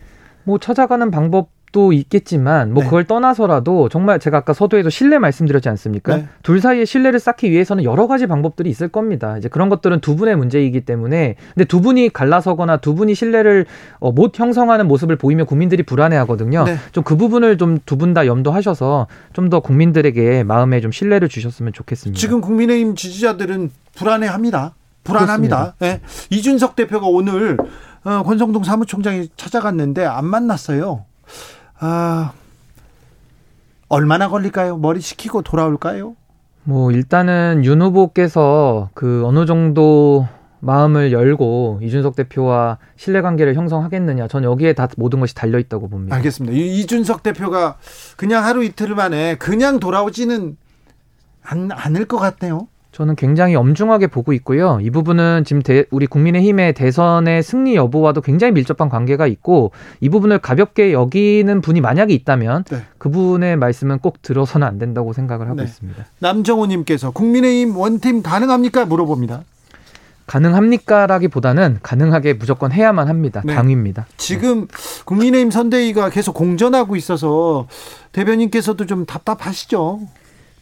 뭐 0.44 0.58
찾아가는 0.58 1.10
방법 1.10 1.50
도 1.74 1.92
있겠지만 1.92 2.72
뭐 2.72 2.84
네. 2.84 2.88
그걸 2.88 3.02
떠나서라도 3.04 3.88
정말 3.88 4.20
제가 4.20 4.38
아까 4.38 4.52
서두에도 4.52 4.90
신뢰 4.90 5.18
말씀드렸지 5.18 5.68
않습니까? 5.70 6.16
네. 6.16 6.28
둘 6.44 6.60
사이의 6.60 6.86
신뢰를 6.86 7.18
쌓기 7.18 7.50
위해서는 7.50 7.82
여러 7.82 8.06
가지 8.06 8.28
방법들이 8.28 8.70
있을 8.70 8.86
겁니다. 8.86 9.36
이제 9.38 9.48
그런 9.48 9.68
것들은 9.68 9.98
두 9.98 10.14
분의 10.14 10.36
문제이기 10.36 10.82
때문에 10.82 11.34
근데 11.52 11.64
두 11.64 11.80
분이 11.80 12.10
갈라서거나 12.10 12.76
두 12.76 12.94
분이 12.94 13.16
신뢰를 13.16 13.66
어, 13.98 14.12
못 14.12 14.38
형성하는 14.38 14.86
모습을 14.86 15.16
보이면 15.16 15.46
국민들이 15.46 15.82
불안해하거든요. 15.82 16.62
네. 16.64 16.76
좀그 16.92 17.16
부분을 17.16 17.58
좀 17.58 17.78
두 17.86 17.96
분 17.96 18.14
다 18.14 18.26
염두하셔서 18.26 19.08
좀 19.32 19.50
더 19.50 19.58
국민들에게 19.58 20.44
마음에 20.44 20.80
좀 20.80 20.92
신뢰를 20.92 21.28
주셨으면 21.28 21.72
좋겠습니다. 21.72 22.16
지금 22.20 22.40
국민의힘 22.40 22.94
지지자들은 22.94 23.72
불안해합니다. 23.96 24.74
불안합니다. 25.02 25.74
네. 25.80 26.00
이준석 26.30 26.76
대표가 26.76 27.08
오늘 27.08 27.56
어, 28.04 28.22
권성동 28.22 28.62
사무총장이 28.62 29.30
찾아갔는데 29.36 30.04
안 30.06 30.24
만났어요. 30.24 31.04
아, 31.78 32.32
얼마나 33.88 34.28
걸릴까요? 34.28 34.76
머리 34.76 35.00
식히고 35.00 35.42
돌아올까요? 35.42 36.16
뭐 36.64 36.90
일단은 36.90 37.64
윤 37.64 37.82
후보께서 37.82 38.88
그 38.94 39.24
어느 39.26 39.44
정도 39.46 40.26
마음을 40.60 41.12
열고 41.12 41.80
이준석 41.82 42.16
대표와 42.16 42.78
신뢰 42.96 43.20
관계를 43.20 43.54
형성하겠느냐. 43.54 44.28
전 44.28 44.44
여기에 44.44 44.72
다 44.72 44.88
모든 44.96 45.20
것이 45.20 45.34
달려 45.34 45.58
있다고 45.58 45.88
봅니다. 45.88 46.16
알겠습니다. 46.16 46.56
이준석 46.56 47.22
대표가 47.22 47.76
그냥 48.16 48.44
하루 48.44 48.64
이틀 48.64 48.94
만에 48.94 49.36
그냥 49.36 49.78
돌아오지는 49.78 50.56
않, 51.42 51.68
않을 51.70 52.06
것 52.06 52.16
같네요. 52.16 52.66
저는 52.94 53.16
굉장히 53.16 53.56
엄중하게 53.56 54.06
보고 54.06 54.32
있고요. 54.34 54.78
이 54.80 54.88
부분은 54.88 55.42
지금 55.44 55.62
대, 55.62 55.84
우리 55.90 56.06
국민의힘의 56.06 56.74
대선의 56.74 57.42
승리 57.42 57.74
여부와도 57.74 58.20
굉장히 58.20 58.52
밀접한 58.52 58.88
관계가 58.88 59.26
있고 59.26 59.72
이 60.00 60.08
부분을 60.08 60.38
가볍게 60.38 60.92
여기는 60.92 61.60
분이 61.60 61.80
만약에 61.80 62.14
있다면 62.14 62.62
네. 62.70 62.82
그분의 62.98 63.56
말씀은 63.56 63.98
꼭 63.98 64.22
들어서는 64.22 64.64
안 64.64 64.78
된다고 64.78 65.12
생각을 65.12 65.48
하고 65.48 65.56
네. 65.56 65.64
있습니다. 65.64 66.04
남정호님께서 66.20 67.10
국민의힘 67.10 67.76
원팀 67.76 68.22
가능합니까 68.22 68.84
물어봅니다. 68.84 69.42
가능합니까라기보다는 70.28 71.80
가능하게 71.82 72.34
무조건 72.34 72.70
해야만 72.70 73.08
합니다. 73.08 73.42
네. 73.44 73.56
당위입니다. 73.56 74.06
지금 74.18 74.68
국민의힘 75.04 75.50
선대위가 75.50 76.10
계속 76.10 76.34
공전하고 76.34 76.94
있어서 76.94 77.66
대변인께서도 78.12 78.86
좀 78.86 79.04
답답하시죠? 79.04 80.00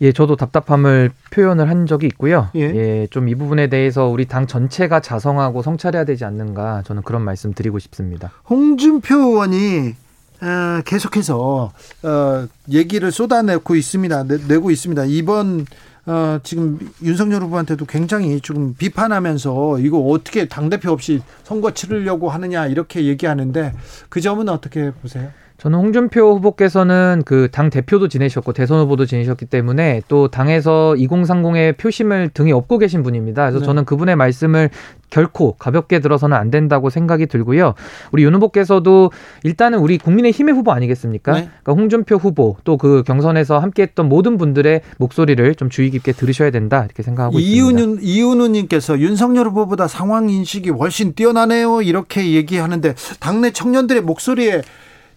예, 0.00 0.10
저도 0.12 0.34
답답함을 0.36 1.10
표현을 1.30 1.68
한 1.70 1.86
적이 1.86 2.06
있고요. 2.08 2.48
예, 2.56 2.60
예 2.60 3.06
좀 3.10 3.28
이 3.28 3.34
부분에 3.36 3.68
대해서 3.68 4.06
우리 4.06 4.26
당 4.26 4.46
전체가 4.46 5.00
자성하고 5.00 5.62
성찰해야 5.62 6.04
되지 6.04 6.24
않는가 6.24 6.82
저는 6.84 7.02
그런 7.02 7.22
말씀 7.22 7.52
드리고 7.54 7.78
싶습니다. 7.78 8.32
홍준표 8.50 9.14
의원이 9.14 9.94
어, 10.42 10.82
계속해서 10.84 11.70
어, 12.02 12.46
얘기를 12.70 13.12
쏟아내고 13.12 13.76
있습니다. 13.76 14.24
내, 14.48 14.56
고 14.56 14.72
있습니다. 14.72 15.04
이번 15.04 15.66
어, 16.04 16.40
지금 16.42 16.80
윤석열 17.00 17.42
후보한테도 17.42 17.86
굉장히 17.86 18.40
지금 18.40 18.74
비판하면서 18.74 19.78
이거 19.78 20.00
어떻게 20.00 20.48
당대표 20.48 20.90
없이 20.90 21.22
선거 21.44 21.70
치르려고 21.70 22.28
하느냐 22.28 22.66
이렇게 22.66 23.04
얘기하는데 23.04 23.72
그 24.08 24.20
점은 24.20 24.48
어떻게 24.48 24.90
보세요? 24.90 25.30
저는 25.62 25.78
홍준표 25.78 26.34
후보께서는 26.34 27.22
그 27.24 27.48
당 27.52 27.70
대표도 27.70 28.08
지내셨고 28.08 28.52
대선 28.52 28.80
후보도 28.80 29.06
지내셨기 29.06 29.46
때문에 29.46 30.02
또 30.08 30.26
당에서 30.26 30.94
2030의 30.98 31.76
표심을 31.76 32.30
등에 32.34 32.50
업고 32.50 32.78
계신 32.78 33.04
분입니다. 33.04 33.42
그래서 33.42 33.60
네. 33.60 33.66
저는 33.66 33.84
그분의 33.84 34.16
말씀을 34.16 34.70
결코 35.10 35.52
가볍게 35.52 36.00
들어서는 36.00 36.36
안 36.36 36.50
된다고 36.50 36.90
생각이 36.90 37.26
들고요. 37.26 37.74
우리 38.10 38.24
윤 38.24 38.34
후보께서도 38.34 39.12
일단은 39.44 39.78
우리 39.78 39.98
국민의 39.98 40.32
힘의 40.32 40.52
후보 40.54 40.72
아니겠습니까? 40.72 41.32
네. 41.32 41.48
그러니까 41.62 41.72
홍준표 41.80 42.16
후보 42.16 42.56
또 42.64 42.76
그 42.76 43.04
경선에서 43.06 43.60
함께했던 43.60 44.08
모든 44.08 44.38
분들의 44.38 44.80
목소리를 44.98 45.54
좀 45.54 45.70
주의 45.70 45.90
깊게 45.90 46.12
들으셔야 46.12 46.50
된다 46.50 46.84
이렇게 46.84 47.04
생각하고 47.04 47.38
이윤, 47.38 47.78
있습니다. 47.78 48.02
이윤우님께서 48.02 48.98
윤석열 48.98 49.46
후보보다 49.48 49.86
상황 49.86 50.28
인식이 50.28 50.70
훨씬 50.70 51.14
뛰어나네요 51.14 51.82
이렇게 51.82 52.32
얘기하는데 52.32 52.94
당내 53.20 53.52
청년들의 53.52 54.02
목소리에 54.02 54.62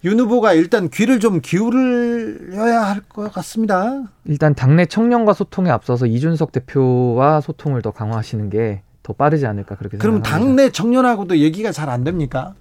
윤 0.03 0.19
후보가 0.19 0.53
일단 0.53 0.89
귀를 0.89 1.19
좀 1.19 1.41
기울여야 1.41 2.81
할 2.81 3.01
것 3.09 3.31
같습니다. 3.33 4.03
일단 4.25 4.53
당내 4.53 4.85
청년과 4.85 5.33
소통에 5.33 5.69
앞서서 5.69 6.05
이준석 6.05 6.51
대표와 6.51 7.41
소통을 7.41 7.81
더 7.81 7.91
강화하시는 7.91 8.49
게 8.49 8.81
더 9.03 9.13
빠르지 9.13 9.45
않을까 9.45 9.75
그렇게 9.75 9.97
생각합니다. 9.97 10.27
그럼 10.29 10.47
당내 10.47 10.71
청년하고도 10.71 11.37
얘기가 11.37 11.71
잘 11.71 11.89
안 11.91 12.03
됩니까? 12.03 12.55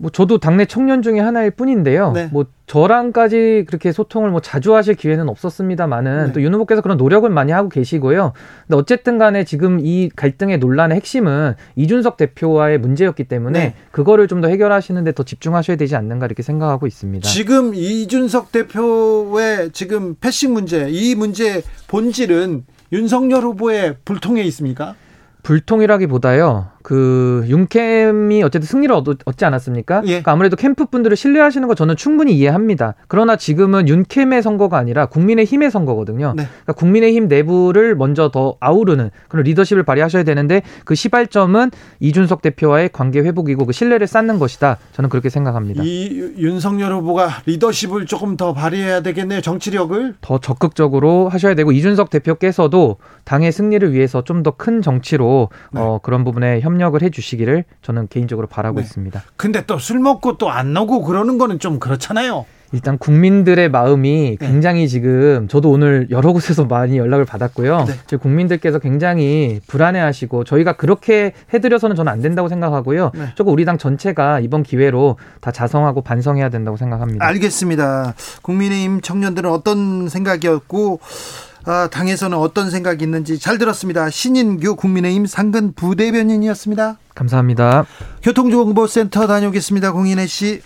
뭐 0.00 0.10
저도 0.10 0.38
당내 0.38 0.64
청년 0.64 1.02
중에 1.02 1.20
하나일 1.20 1.50
뿐인데요. 1.50 2.12
네. 2.12 2.30
뭐 2.32 2.46
저랑까지 2.66 3.64
그렇게 3.66 3.92
소통을 3.92 4.30
뭐 4.30 4.40
자주 4.40 4.74
하실 4.74 4.94
기회는 4.94 5.28
없었습니다만은 5.28 6.26
네. 6.28 6.32
또윤 6.32 6.54
후보께서 6.54 6.80
그런 6.80 6.96
노력을 6.96 7.28
많이 7.28 7.52
하고 7.52 7.68
계시고요. 7.68 8.32
근데 8.66 8.78
어쨌든 8.78 9.18
간에 9.18 9.44
지금 9.44 9.78
이 9.78 10.08
갈등의 10.16 10.56
논란의 10.56 10.96
핵심은 10.96 11.52
이준석 11.76 12.16
대표와의 12.16 12.78
문제였기 12.78 13.24
때문에 13.24 13.58
네. 13.58 13.74
그거를 13.90 14.26
좀 14.26 14.40
더 14.40 14.48
해결하시는데 14.48 15.12
더 15.12 15.22
집중하셔야 15.22 15.76
되지 15.76 15.96
않는가 15.96 16.24
이렇게 16.24 16.42
생각하고 16.42 16.86
있습니다. 16.86 17.28
지금 17.28 17.74
이준석 17.74 18.52
대표의 18.52 19.70
지금 19.72 20.14
패싱 20.18 20.54
문제, 20.54 20.86
이 20.88 21.14
문제 21.14 21.62
본질은 21.88 22.64
윤석열 22.90 23.42
후보의 23.42 23.96
불통에 24.06 24.40
있습니까? 24.44 24.94
불통이라기보다요. 25.42 26.68
그 26.82 27.44
윤캠이 27.48 28.42
어쨌든 28.42 28.66
승리를 28.66 28.94
얻, 28.94 29.04
지 29.36 29.44
않았습니까? 29.44 30.02
예. 30.04 30.08
그러니까 30.08 30.32
아무래도 30.32 30.56
캠프 30.56 30.86
분들을 30.86 31.16
신뢰하시는 31.16 31.66
거 31.68 31.74
저는 31.74 31.96
충분히 31.96 32.32
이해합니다. 32.34 32.94
그러나 33.08 33.36
지금은 33.36 33.88
윤캠의 33.88 34.42
선거가 34.42 34.76
아니라 34.78 35.06
국민의 35.06 35.44
힘의 35.44 35.70
선거거든요. 35.70 36.34
네. 36.36 36.44
그러니까 36.46 36.72
국민의 36.74 37.14
힘 37.14 37.28
내부를 37.28 37.94
먼저 37.96 38.30
더 38.30 38.56
아우르는 38.60 39.10
그런 39.28 39.44
리더십을 39.44 39.82
발휘하셔야 39.84 40.24
되는데 40.24 40.62
그 40.84 40.94
시발점은 40.94 41.70
이준석 42.00 42.42
대표와의 42.42 42.90
관계 42.92 43.20
회복이고 43.20 43.66
그 43.66 43.72
신뢰를 43.72 44.06
쌓는 44.06 44.38
것이다. 44.38 44.78
저는 44.92 45.10
그렇게 45.10 45.28
생각합니다. 45.30 45.82
이 45.84 46.32
윤석열 46.38 46.92
후보가 46.94 47.28
리더십을 47.46 48.06
조금 48.06 48.36
더 48.36 48.52
발휘해야 48.52 49.02
되겠네요. 49.02 49.40
정치력을 49.40 50.14
더 50.20 50.38
적극적으로 50.38 51.28
하셔야 51.28 51.54
되고 51.54 51.72
이준석 51.72 52.10
대표께서도 52.10 52.96
당의 53.24 53.52
승리를 53.52 53.92
위해서 53.92 54.24
좀 54.24 54.40
더 54.42 54.50
큰 54.56 54.80
정치로 54.82 55.48
네. 55.72 55.80
어, 55.80 56.00
그런 56.02 56.24
부분에 56.24 56.60
협 56.60 56.69
력을 56.78 57.00
해 57.02 57.10
주시기를 57.10 57.64
저는 57.82 58.08
개인적으로 58.08 58.46
바라고 58.46 58.76
네. 58.76 58.82
있습니다. 58.82 59.22
근데 59.36 59.64
또 59.66 59.78
술 59.78 59.98
먹고 60.00 60.36
또 60.38 60.50
안 60.50 60.72
나오고 60.72 61.02
그러는 61.02 61.38
거는 61.38 61.58
좀 61.58 61.78
그렇잖아요. 61.78 62.44
일단 62.72 62.98
국민들의 62.98 63.68
마음이 63.68 64.36
네. 64.38 64.46
굉장히 64.46 64.82
네. 64.82 64.86
지금 64.86 65.48
저도 65.48 65.70
오늘 65.70 66.06
여러 66.10 66.32
곳에서 66.32 66.66
많이 66.66 66.98
연락을 66.98 67.24
받았고요. 67.24 67.84
네. 67.84 68.16
국민들께서 68.16 68.78
굉장히 68.78 69.60
불안해하시고 69.66 70.44
저희가 70.44 70.74
그렇게 70.74 71.32
해드려서는 71.52 71.96
저는 71.96 72.12
안 72.12 72.20
된다고 72.20 72.48
생각하고요. 72.48 73.10
네. 73.14 73.32
조금 73.34 73.52
우리 73.54 73.64
당 73.64 73.76
전체가 73.76 74.38
이번 74.38 74.62
기회로 74.62 75.16
다 75.40 75.50
자성하고 75.50 76.02
반성해야 76.02 76.48
된다고 76.50 76.76
생각합니다. 76.76 77.26
알겠습니다. 77.26 78.14
국민의힘 78.42 79.00
청년들은 79.00 79.50
어떤 79.50 80.08
생각이었고 80.08 81.00
아, 81.02 81.49
당에서는 81.64 82.36
어떤 82.36 82.70
생각이 82.70 83.04
있는지 83.04 83.38
잘 83.38 83.58
들었습니다. 83.58 84.10
신인규 84.10 84.76
국민의힘 84.76 85.26
상근 85.26 85.72
부대변인이었습니다. 85.74 86.98
감사합니다. 87.14 87.86
교통정보센터 88.22 89.26
다녀오겠습니다. 89.26 89.92
공인혜 89.92 90.26
씨. 90.26 90.62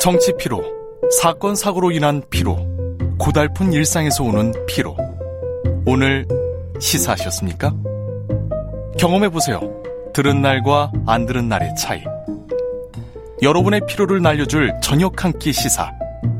정치 0.00 0.32
피로, 0.38 0.62
사건 1.20 1.54
사고로 1.54 1.90
인한 1.90 2.22
피로, 2.30 2.58
고달픈 3.18 3.72
일상에서 3.72 4.24
오는 4.24 4.52
피로. 4.66 4.96
오늘 5.86 6.26
시사하셨습니까? 6.78 7.74
경험해 8.98 9.30
보세요. 9.30 9.60
들은 10.12 10.42
날과 10.42 10.92
안 11.06 11.26
들은 11.26 11.48
날의 11.48 11.74
차이. 11.76 12.02
여러분의 13.42 13.82
피로를 13.88 14.22
날려줄 14.22 14.72
저녁 14.82 15.24
한 15.24 15.32
끼 15.38 15.52
시사. 15.52 15.90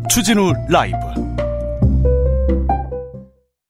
추진우 0.09 0.53
라이브 0.69 0.97